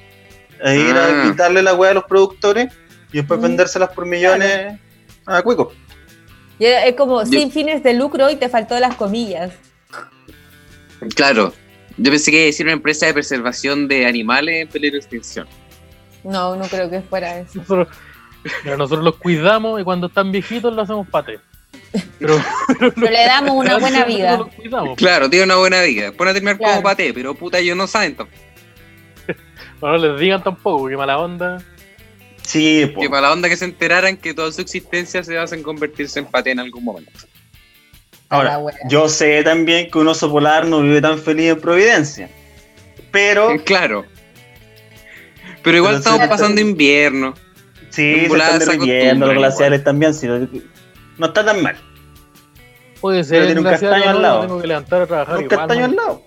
[0.62, 1.22] es ir Ah.
[1.24, 2.72] a quitarle la hueá a los productores
[3.12, 3.42] y después Mm.
[3.42, 4.78] vendérselas por millones
[5.26, 5.72] a Cuico.
[6.58, 9.52] Y era- es como Yo- sin fines de lucro y te faltó las comillas.
[11.14, 11.52] Claro.
[11.96, 14.98] Yo pensé que iba a decir una empresa de preservación de animales en peligro de
[15.00, 15.46] extinción.
[16.24, 17.58] No, no creo que fuera eso.
[17.58, 17.88] Nosotros,
[18.64, 21.38] mira, nosotros los cuidamos y cuando están viejitos los hacemos paté.
[22.18, 22.42] Pero,
[22.78, 24.38] Pero le damos una buena vida.
[24.56, 24.96] cuidamos.
[24.96, 26.10] Claro, tiene una buena vida.
[26.12, 26.72] Pone a terminar Claro.
[26.72, 28.38] como paté, pero puta, ellos no saben tampoco.
[29.84, 31.58] No les digan tampoco, que mala onda.
[32.42, 33.00] Sí, po.
[33.02, 36.18] Que para la onda que se enteraran que toda su existencia se basa en convertirse
[36.18, 37.10] en paté en algún momento.
[38.30, 38.74] Ahora, wea.
[38.88, 42.30] yo sé también que un oso polar no vive tan feliz en Providencia.
[43.10, 44.04] Pero Claro.
[45.62, 47.34] Pero igual Pero estamos pasando invierno.
[47.90, 50.12] sí, se están derritiendo, los glaciares también.
[50.14, 50.26] sí,
[51.18, 51.76] no está tan mal.
[53.00, 53.46] Puede Pero ser.
[53.46, 54.40] tiene un o castaño al lado.
[54.42, 55.58] tengo que levantar a trabajar Un igual.
[55.58, 56.22] castaño al lado.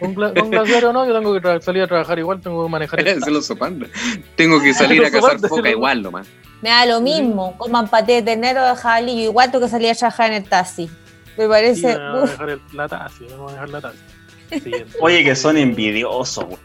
[0.00, 2.70] Con, con glaciar o no, yo tengo que tra- salir a trabajar igual, tengo que
[2.70, 3.86] manejar el Se sopanda.
[4.36, 6.26] Tengo que salir a cazar foca igual nomás.
[6.62, 7.56] Me da lo mismo.
[7.58, 9.14] Coman paté de ternero de jabalí.
[9.16, 10.90] Yo igual tengo que salir a trabajar en el taxi.
[11.36, 11.86] Me Sí, parece.
[11.86, 12.30] me voy a uf.
[12.32, 13.96] dejar el- la taza, me voy a dejar la taza.
[14.50, 16.44] Sí, Oye, que son envidiosos.
[16.46, 16.58] güey.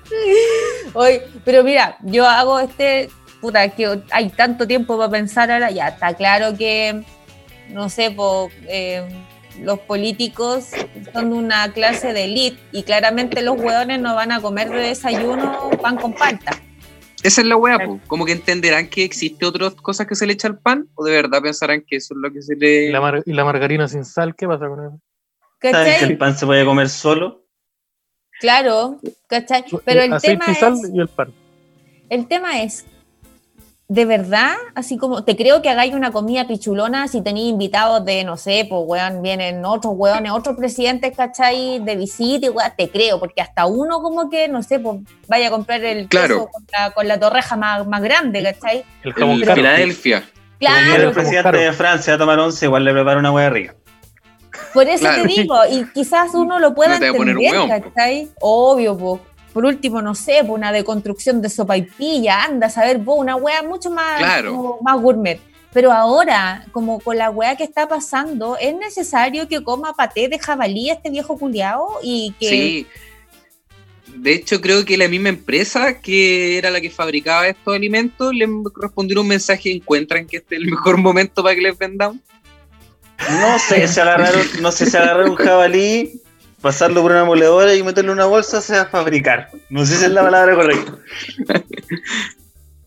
[0.93, 3.09] Oye, pero mira, yo hago este.
[3.41, 5.69] Puta, que hay tanto tiempo para pensar ahora.
[5.69, 7.03] Ya está claro que.
[7.69, 9.05] No sé, po, eh,
[9.61, 10.69] los políticos
[11.13, 14.79] son de una clase de elite y claramente los hueones no van a comer de
[14.79, 16.51] desayuno pan con palta.
[17.23, 17.99] Esa es la po.
[18.07, 21.13] Como que entenderán que existe otras cosas que se le echa al pan, o de
[21.13, 22.91] verdad pensarán que eso es lo que se ¿Y le.
[22.91, 24.99] la, mar- y la margarina sin sal, ¿qué pasa con eso?
[25.61, 27.45] ¿Saben que el pan se puede comer solo?
[28.41, 29.63] Claro, ¿cachai?
[29.85, 30.91] Pero el Aceite tema y sal es.
[30.93, 31.33] y el pan.
[32.09, 32.85] El tema es,
[33.89, 38.23] de verdad, así como te creo que hagáis una comida pichulona si tenéis invitados de,
[38.23, 41.79] no sé, pues weón, vienen otros weones, otros presidentes, ¿cachai?
[41.79, 45.49] De visita y weón, te creo, porque hasta uno como que, no sé, pues vaya
[45.49, 46.35] a comprar el Claro.
[46.35, 48.83] queso con la, con la torreja más, más grande, ¿cachai?
[49.03, 49.55] El jamón El caro.
[49.57, 50.23] Filadelfia.
[50.59, 53.75] Claro, el presidente de Francia a tomar once, igual le prepara una hueá rica.
[54.73, 55.23] por eso Claro.
[55.23, 57.67] te digo, y quizás uno lo pueda No entender, weón.
[57.69, 58.29] ¿cachai?
[58.39, 59.21] Obvio, pues.
[59.53, 63.19] Por último, no sé, pues una deconstrucción de sopa y pilla, anda a saber vos,
[63.19, 64.55] una wea mucho más, Claro.
[64.55, 65.39] como más gourmet.
[65.71, 70.37] Pero ahora, como con la wea que está pasando, es necesario que coma paté de
[70.39, 72.87] jabalí este viejo culiao y que Sí.
[74.15, 78.47] De hecho, creo que la misma empresa que era la que fabricaba estos alimentos le
[78.75, 82.17] respondió un mensaje: ¿encuentran que este es el mejor momento para que les vendamos?
[83.41, 86.21] No sé si agarrar, no sé si agarrar un jabalí,
[86.63, 89.49] pasarlo por una moledora y meterle en una bolsa se va a fabricar.
[89.69, 90.97] No sé si es la palabra correcta.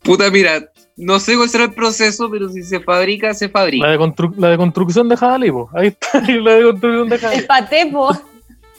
[0.02, 3.86] Puta, mira, no sé cuál será el proceso, pero si se fabrica, se La, fabrica.
[3.94, 5.68] decontru- la deconstrucción de jabalí, po.
[5.74, 7.38] Ahí está la deconstrucción de jabalí.
[7.40, 8.10] el paté, po,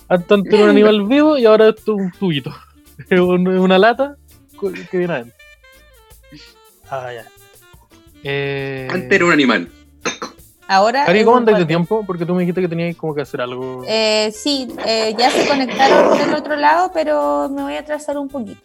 [0.10, 2.54] Antes era un animal vivo y ahora esto es un tubito.
[3.10, 4.16] Es un- es una lata
[4.60, 5.36] que viene adentro.
[6.90, 7.26] Ah, ya.
[8.24, 9.70] Eh, Antes era un animal.
[10.68, 11.06] Ahora.
[11.06, 12.04] Cari, es ¿cómo andas de tiempo?
[12.06, 13.84] Porque tú me dijiste que tenías como que hacer algo.
[13.88, 18.28] Eh, sí, eh, ya se conectaron del otro lado, pero me voy a atrasar un
[18.30, 18.60] poquito.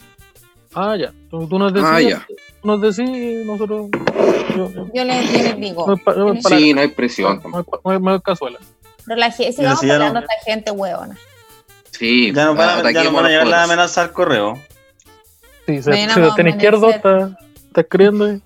[0.75, 1.13] Ah, ya.
[1.31, 1.89] Tú, tú nos decís.
[1.91, 2.27] Ah, ya.
[2.63, 3.89] tú nos decís y nosotros.
[4.57, 7.41] yo- yo- Yo les, yo les digo, no no para- Sí, no hay presión.
[7.51, 8.59] no es pa- no es- no es cazuela.
[9.07, 11.17] relajé, Pero sigamos si ya no- hablando a esta gente huevona.
[11.91, 14.59] Sí, Ya nos van a, ya van a llegar las amenazas al correo.
[15.67, 18.41] Sí, se, se vamos a tiene izquierdo, está, está escribiendo.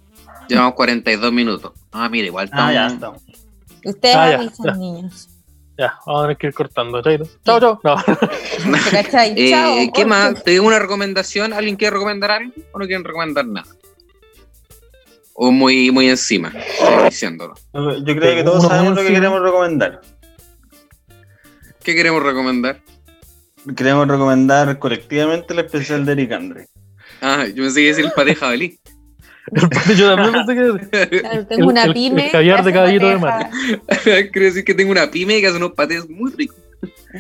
[0.49, 1.73] Llevamos 42 minutos.
[1.93, 2.67] Ah, mira, igual estamos.
[2.69, 3.13] Ah, ya está.
[3.87, 4.73] Ustedes Ah, avisan, ya.
[4.75, 5.29] niños.
[5.79, 7.03] Ya, vamos a tener que ir cortando.
[7.03, 7.81] Chao, chao.
[7.83, 7.97] No.
[8.93, 10.43] Eh, Chao, ¿Qué más?
[10.43, 11.53] ¿Te digo una recomendación?
[11.53, 13.67] ¿Alguien quiere recomendar algo o no quieren recomendar nada?
[15.35, 17.55] O muy, muy encima, estoy diciéndolo.
[17.75, 20.01] Yo creo que todos sabemos lo que queremos recomendar.
[21.85, 22.81] ¿Qué queremos recomendar?
[23.77, 26.69] Queremos recomendar colectivamente el especial de Eric Andre.
[27.21, 28.81] Ah, yo pensé que iba a decir el paté de jabalí.
[29.53, 31.21] El paté, yo también pensé que.
[31.21, 32.27] Claro, tengo El- una el- pyme.
[32.27, 33.51] el caviar de caballito de pateja-
[34.33, 36.57] Quiero decir que tengo una pyme que hace unos patés muy ricos.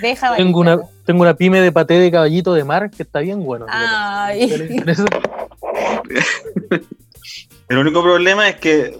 [0.01, 3.43] Deja Tengo una, tengo una pyme de paté de caballito de mar que está bien
[3.45, 3.64] bueno.
[3.68, 4.51] Ay.
[7.68, 8.99] El único problema es que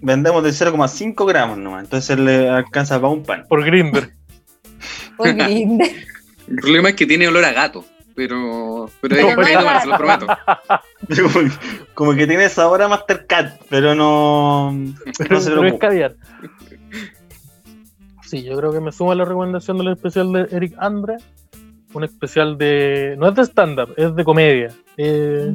[0.00, 3.44] vendemos de 0,5 gramos nomás, entonces le alcanza para un pan.
[3.48, 4.10] Por Grinder.
[5.16, 5.84] Por Grindr.
[6.48, 7.84] El problema es que tiene olor a gato.
[8.20, 10.26] Pero, pero es no se lo prometo.
[11.94, 16.16] Como, que tiene sabor a Mastercard, pero no, no Pero, se pero es caviar.
[18.26, 21.16] Sí, yo creo que me sumo a la recomendación del especial de Eric Andre.
[21.94, 23.14] Un especial de.
[23.18, 24.68] No es de stand-up, es de comedia.
[24.98, 25.50] Eh,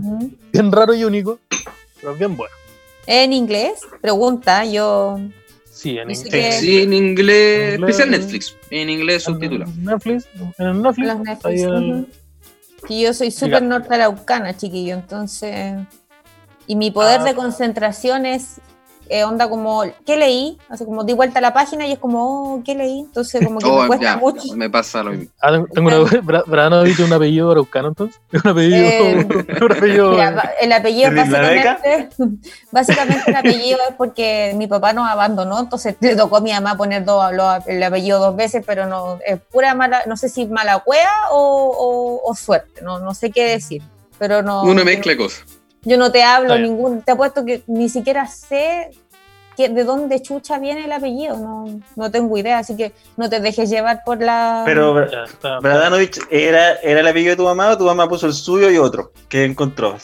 [0.52, 1.40] bien raro y único,
[2.02, 2.54] pero es bien bueno.
[3.06, 5.20] En inglés, pregunta, yo.
[5.72, 6.60] Sí, en inglés.
[6.62, 7.76] Sí, en inglés.
[7.76, 8.10] En Especial.
[8.10, 8.58] Netflix.
[8.72, 9.72] En inglés subtitulado.
[9.78, 12.08] Netflix, en el Netflix, Los Netflix, ahí el- ujú.
[12.88, 15.76] Que yo soy súper nortearaucana, chiquillo, entonces.
[16.68, 17.24] Y mi poder Ah.
[17.26, 18.60] de concentración es
[19.10, 20.58] eh, onda como, ¿qué leí?
[20.70, 23.00] Así como di vuelta a la página y es como, oh, ¿qué leí?
[23.02, 24.42] Entonces como que me Oh, cuesta ya, mucho.
[24.56, 25.32] me pasa lo mismo.
[25.42, 25.98] Ah, tengo una.
[26.24, 28.20] Bra- Branovich es un apellido araucano, entonces.
[28.32, 28.78] Es un apellido.
[28.88, 29.28] Eh,
[29.62, 30.12] un apellido.
[30.12, 32.10] Mira, ba- el apellido ¿Tenés la básicamente,
[32.72, 36.76] básicamente el apellido es porque mi papá nos abandonó, entonces le tocó a mi mamá
[36.78, 40.46] poner dos, lo- el apellido dos veces, pero no, es pura mala, no sé si
[40.48, 41.40] mala cueva o,
[42.24, 43.82] o- o suerte, no, no sé qué decir.
[44.18, 44.64] Pero no.
[44.64, 45.44] Una mezcla de cosas.
[45.86, 48.90] Yo no te hablo ningún, te apuesto que ni siquiera sé
[49.56, 53.40] que, de dónde chucha viene el apellido, no, no tengo idea, así que no te
[53.40, 54.64] dejes llevar por la.
[54.66, 54.94] Pero.
[55.62, 58.78] Bradanovich era, era el apellido de tu mamá o tu mamá puso el suyo y
[58.78, 59.96] otro que encontró.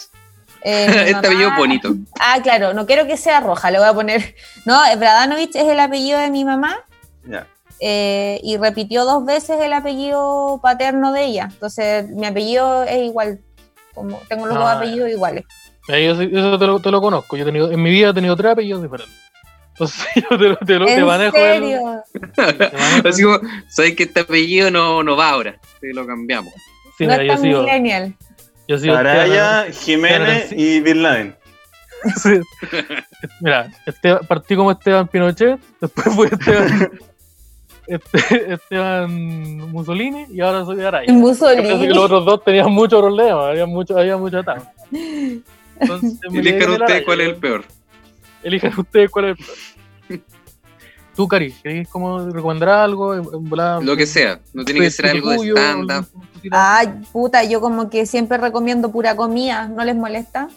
[0.64, 1.90] eh, este apellido bonito.
[2.20, 4.36] Ah, claro, no quiero que sea roja, le voy a poner.
[4.66, 6.78] No, Bradanovich es el apellido de mi mamá
[7.26, 7.48] Ya.
[7.80, 11.50] eh, y repitió dos veces el apellido paterno de ella.
[11.52, 13.42] Entonces, mi apellido es igual.
[13.94, 15.44] Como tengo los dos Ah, apellidos iguales.
[15.88, 17.36] Eh, yo sí- Eso te lo, te lo conozco.
[17.38, 19.16] Yo he tenido, en mi vida he tenido tres apellidos diferentes.
[19.74, 21.82] Entonces yo te, lo- te, lo- te ¿En manejo el- serio?
[22.38, 25.56] manejo Así como, sabes que este apellido no, no va ahora.
[25.80, 26.54] Te lo cambiamos.
[26.98, 28.14] Sí, no mira, es yo tan sigo, millennial.
[28.68, 30.56] yo sigo Araya, Jiménez sí.
[30.58, 31.36] y Bin Laden.
[32.18, 32.40] Sí.
[33.42, 36.92] Mira, Esteban- partí como Esteban Pinochet, después fui Esteban,
[37.88, 39.12] Este- Esteban
[39.72, 41.06] Mussolini y ahora soy Araya.
[41.06, 41.88] Parece que Mussolini.
[41.90, 44.66] los otros dos tenían muchos problemas, había mucho, había mucho atado.
[45.82, 47.66] Entonces, Elijan ustedes cuál es el peor.
[48.44, 50.22] Elijan ustedes cuál es el peor.
[51.16, 53.14] Tú, Cari, ¿querés como recomendar algo?
[53.82, 54.40] Lo que sea.
[54.54, 56.06] No tiene que ser algo de stand-up.
[56.52, 60.48] Ay, puta, yo como que siempre recomiendo pura comida, ¿no les molesta?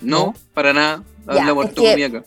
[0.00, 0.34] No, No.
[0.54, 1.02] para nada.
[1.26, 2.24] Ya, Hablamos que- comida acá.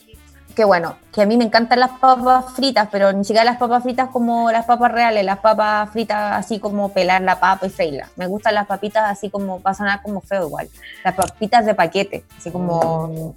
[0.56, 3.84] Que bueno, que a mí me encantan las papas fritas, pero ni siquiera las papas
[3.84, 8.10] fritas como las papas reales, las papas fritas así como pelar la papa y freírla.
[8.16, 10.70] Me gustan las papitas así como, va a sonar como feo igual,
[11.04, 13.36] las papitas de paquete, así como...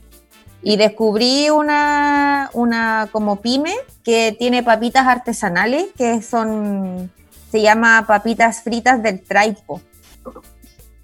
[0.61, 7.13] Y descubrí una, una como pyme que tiene papitas artesanales que son,
[7.51, 9.81] se llama papitas fritas del traipo.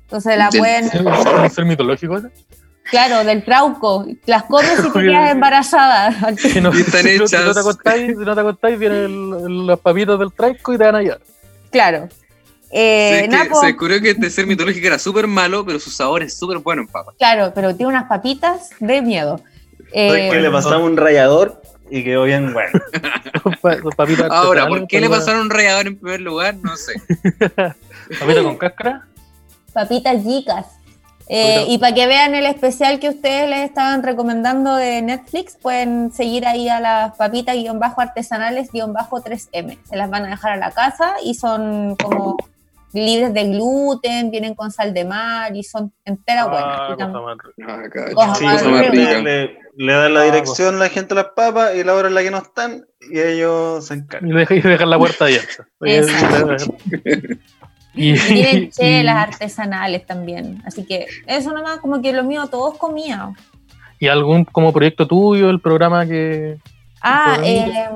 [0.02, 2.30] Entonces la pueden, ¿Puede ser mitológico ese?
[2.90, 6.34] Claro, del trauco, las comes y te quedas embarazada.
[6.38, 7.54] Si no, Y están si no- si no hechas.
[7.54, 10.84] te acostáis, si no te acostáis, vienen el- el- las papitas del traico y te
[10.84, 11.20] van a llevar.
[11.70, 12.08] Claro.
[12.76, 16.36] Eh, Sí, se descubrió que este ser mitológico era súper malo, pero su sabor es
[16.36, 17.14] súper bueno en papas.
[17.18, 19.40] Claro, pero tiene unas papitas de miedo.
[19.92, 22.80] Eh, Entonces, que le pasamos un rallador y quedó bien bueno.
[24.30, 26.56] Ahora, ¿por qué le pasaron un rallador en primer lugar?
[26.62, 26.94] No sé.
[28.18, 29.06] Papitas con cáscara.
[29.72, 30.66] papitas chicas.
[31.28, 36.12] Eh, y para que vean el especial que ustedes les estaban recomendando de Netflix, pueden
[36.12, 39.78] seguir ahí a las papitas-artesanales-3M.
[39.88, 42.36] Se las van a dejar a la casa y son como
[42.92, 46.78] libres de gluten, vienen con sal de mar y son enteras buenas.
[46.78, 47.06] Ah, cosa
[47.42, 47.66] rica.
[47.66, 47.82] Ah,
[48.14, 48.92] Cosa Sí, más cosa más rica.
[48.92, 49.18] rica.
[49.22, 52.06] le, le dan la Ah, dirección a la gente a las papas y la hora
[52.08, 54.30] en la que no están y ellos se encargan.
[54.30, 55.66] Y deja- y dejar la puerta abierta.
[57.94, 60.62] Y, Y tienen y- chelas artesanales también.
[60.66, 63.30] Así que eso nomás, como que lo mío todos comía.
[64.00, 66.58] y algún como proyecto tuyo, el programa que.
[67.00, 67.88] Ah, eh,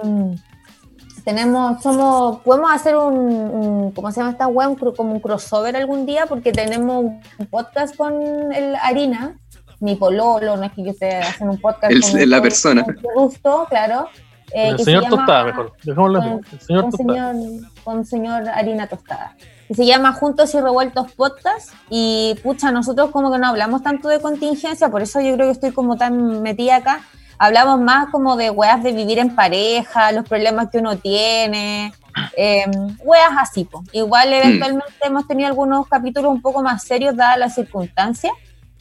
[1.24, 4.70] tenemos, somos, podemos hacer un, un- ¿cómo se llama esta web?
[4.70, 7.04] Un como un crossover algún día, porque tenemos
[7.38, 9.36] un podcast con el Harina,
[9.80, 12.84] mi pololo, no es que yo esté haciendo un podcast El- con, la persona.
[12.84, 14.08] con gusto, claro.
[14.52, 15.72] eh, el se señor Tostada, mejor.
[15.84, 16.28] Dejémoslo así.
[16.28, 17.32] con- El señor con Tostada.
[17.34, 19.36] señor, con señor Harina Tostada.
[19.74, 21.72] Se llama Juntos y Revueltos Podcast.
[21.90, 25.52] Y pucha, nosotros como que no hablamos tanto de contingencia, por eso yo creo que
[25.52, 27.00] estoy como tan metida acá.
[27.38, 31.92] Hablamos más como de weas de vivir en pareja, los problemas que uno tiene.
[32.36, 32.64] eh,
[33.04, 33.64] weas así.
[33.64, 33.84] po.
[33.92, 38.32] Igual eventualmente hemos tenido algunos capítulos un poco más serios dadas las circunstancias,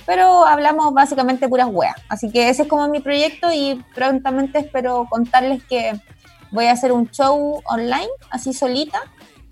[0.05, 1.95] pero hablamos básicamente puras weas.
[2.09, 5.99] Así que ese es como mi proyecto y prontamente espero contarles que
[6.51, 9.01] voy a hacer un show online, así solita.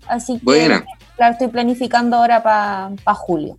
[0.08, 0.84] Así que Buena.
[1.18, 3.58] la estoy planificando ahora para julio.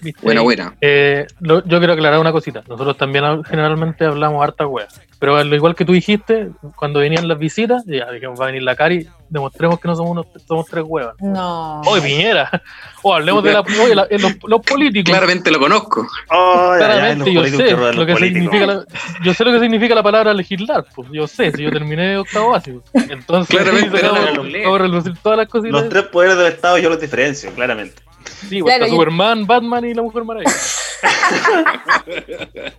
[0.00, 0.20] ¿Viste?
[0.22, 0.74] Buena, buena.
[0.80, 2.62] Eh, lo- yo quiero aclarar una cosita.
[2.68, 4.86] Nosotros también generalmente hablamos harta wea.
[5.18, 8.62] Pero al igual que tú dijiste, cuando venían las visitas, ya dijimos, va a venir
[8.62, 11.16] la Cari, demostremos que no somos, unos, somos tres huevas.
[11.18, 11.80] No.
[11.82, 12.48] Oye, Piñera.
[13.00, 15.10] O hablemos de la, oye, la- eh, los, los políticos.
[15.10, 16.04] Claramente lo conozco.
[16.30, 18.84] Oh, ya, ya, Claramente yo sé lo que significa la,
[19.22, 22.50] yo sé lo que significa la palabra legislar, pues yo sé, si yo terminé octavo
[22.50, 22.82] básico.
[23.08, 24.42] Entonces, Claramente acabo, no
[24.72, 25.80] de relucir todas las cositas.
[25.80, 28.02] Los tres poderes del Estado yo los diferencio, claramente.
[28.48, 30.52] Sí, Claro, está yo- Superman, Batman y la Mujer Maravilla.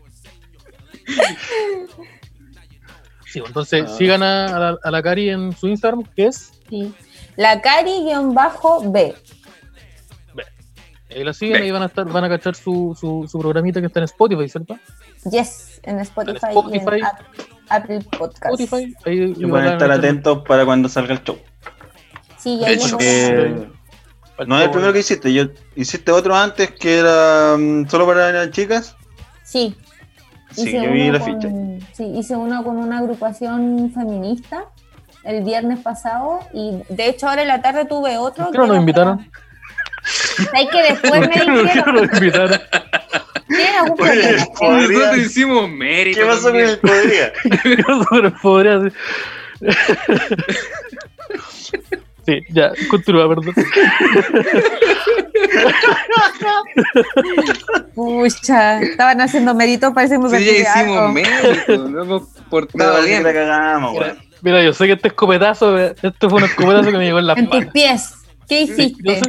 [3.25, 3.95] Sí, entonces Ah.
[3.97, 6.93] sigan a, a la, a la Cari en su Instagram, que es, Sí.
[7.35, 9.15] La Cari-B.
[11.11, 13.87] ahí la siguen y van a estar, van a cachar su, su, su programita que
[13.87, 14.77] está en Spotify, ¿cierto?
[15.31, 16.95] Yes, en Spotify, En Spotify.
[16.95, 17.21] y en App-
[17.69, 18.59] Apple Podcast.
[18.59, 21.37] Spotify, ahí Y pueden estar atentos para cuando salga el show.
[22.37, 23.69] Sí, De ahí hecho, Eh,
[24.47, 28.31] no es el primero que hiciste, yo hiciste otro antes que era mm, solo para
[28.31, 28.95] las chicas.
[29.43, 29.75] Sí,
[30.51, 31.87] Sí, yo vi uno la con- ficha.
[31.93, 34.65] Sí, hice uno con una agrupación feminista
[35.23, 38.45] el viernes pasado y de hecho ahora en la tarde tuve otro.
[38.45, 39.29] ¿Por qué no nos que- invitaron?
[40.53, 42.59] Hay que después me ¿Por qué no dijeron, nos invitaron?
[43.95, 46.19] Podría- Nosotros hicimos mérito.
[46.21, 47.31] ¿Qué pasó con el podría?
[47.87, 48.93] Yo sobre podría ser.
[52.25, 53.53] Sí, ya, continúa, perdón.
[57.95, 61.77] Pucha, estaban haciendo méritos, parecemos Sí, ya hicimos mérito.
[61.89, 63.23] Nos hemos portado No, bien.
[63.23, 67.05] la cagamos, Mira, mira, yo sé que este escopetazo, este fue un escopetazo que me
[67.05, 68.13] llegó en las En tus pies.
[68.47, 69.21] ¿Qué hiciste?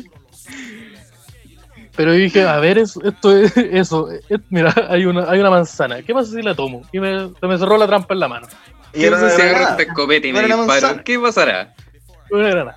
[1.97, 4.09] Pero dije, a ver, eso, esto es eso.
[4.11, 6.03] es- mira, hay una, hay una manzana.
[6.03, 6.82] ¿Qué pasa si la tomo?
[6.93, 8.47] Y me, se me cerró la trampa en la mano.
[8.95, 9.70] Y ¿Qué era pasa una si agarro granada.
[9.80, 11.03] esta escopeta y No me manzana.
[11.03, 11.74] ¿Qué pasará?
[12.30, 12.76] Una granada.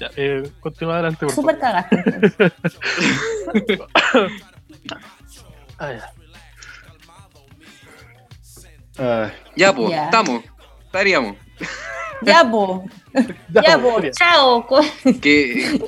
[0.00, 1.84] Ya, eh, continúa adelante, por Súper favor.
[1.90, 2.52] cagaste.
[5.78, 6.12] Ah, ya.
[8.98, 10.04] Ay, Ya, pues, Ya.
[10.04, 10.44] estamos.
[10.84, 11.36] Estaríamos.
[12.22, 12.84] Ya, po.
[13.50, 13.90] Ya, po.
[13.92, 14.10] Julia.
[14.12, 14.66] Chao.
[14.66, 14.80] co-
[15.20, 15.80] Que,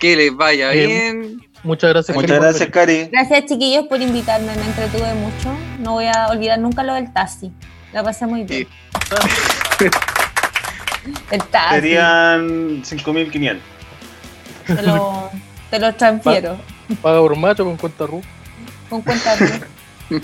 [0.00, 0.88] que les vaya Bien.
[1.20, 1.40] bien.
[1.62, 2.14] Muchas gracias.
[2.16, 3.04] Muchas Cari, por gracias, Cari.
[3.12, 4.52] Gracias, chiquillos, por invitarme.
[4.56, 5.56] Me entretuve mucho.
[5.78, 7.52] No voy a olvidar nunca lo del taxi.
[7.92, 8.66] La pasé muy bien.
[11.30, 11.74] El taxi.
[11.74, 13.58] Serían 5.500.
[14.66, 15.30] Te lo,
[15.70, 16.58] te lo transfiero.
[17.00, 18.22] Paga por macho con cuenta RU.
[18.88, 20.20] Con cuenta tú.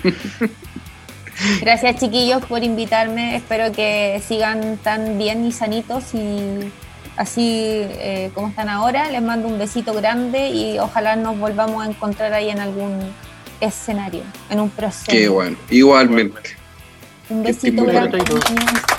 [1.61, 3.37] Gracias, chiquillos, por invitarme.
[3.37, 6.70] Espero que sigan tan bien y sanitos y
[7.16, 9.11] así eh, como están ahora.
[9.11, 12.99] Les mando un besito grande y ojalá nos volvamos a encontrar ahí en algún
[13.61, 15.11] escenario, en un proceso.
[15.11, 15.57] Qué bueno.
[15.70, 16.57] Igualmente.
[17.31, 18.18] Un besito grande.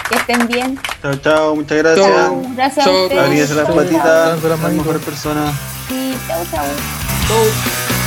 [0.10, 0.80] Que estén bien.
[1.02, 2.08] Chao, chao, muchas gracias.
[2.08, 2.42] Chao.
[2.56, 3.24] Gracias Chao, a ustedes.
[3.24, 3.76] Abríguese las Chao.
[3.76, 4.50] patitas, Chao.
[4.50, 5.56] las mejores personas.
[5.88, 6.66] Sí, chao, chao.
[7.28, 7.99] Chau.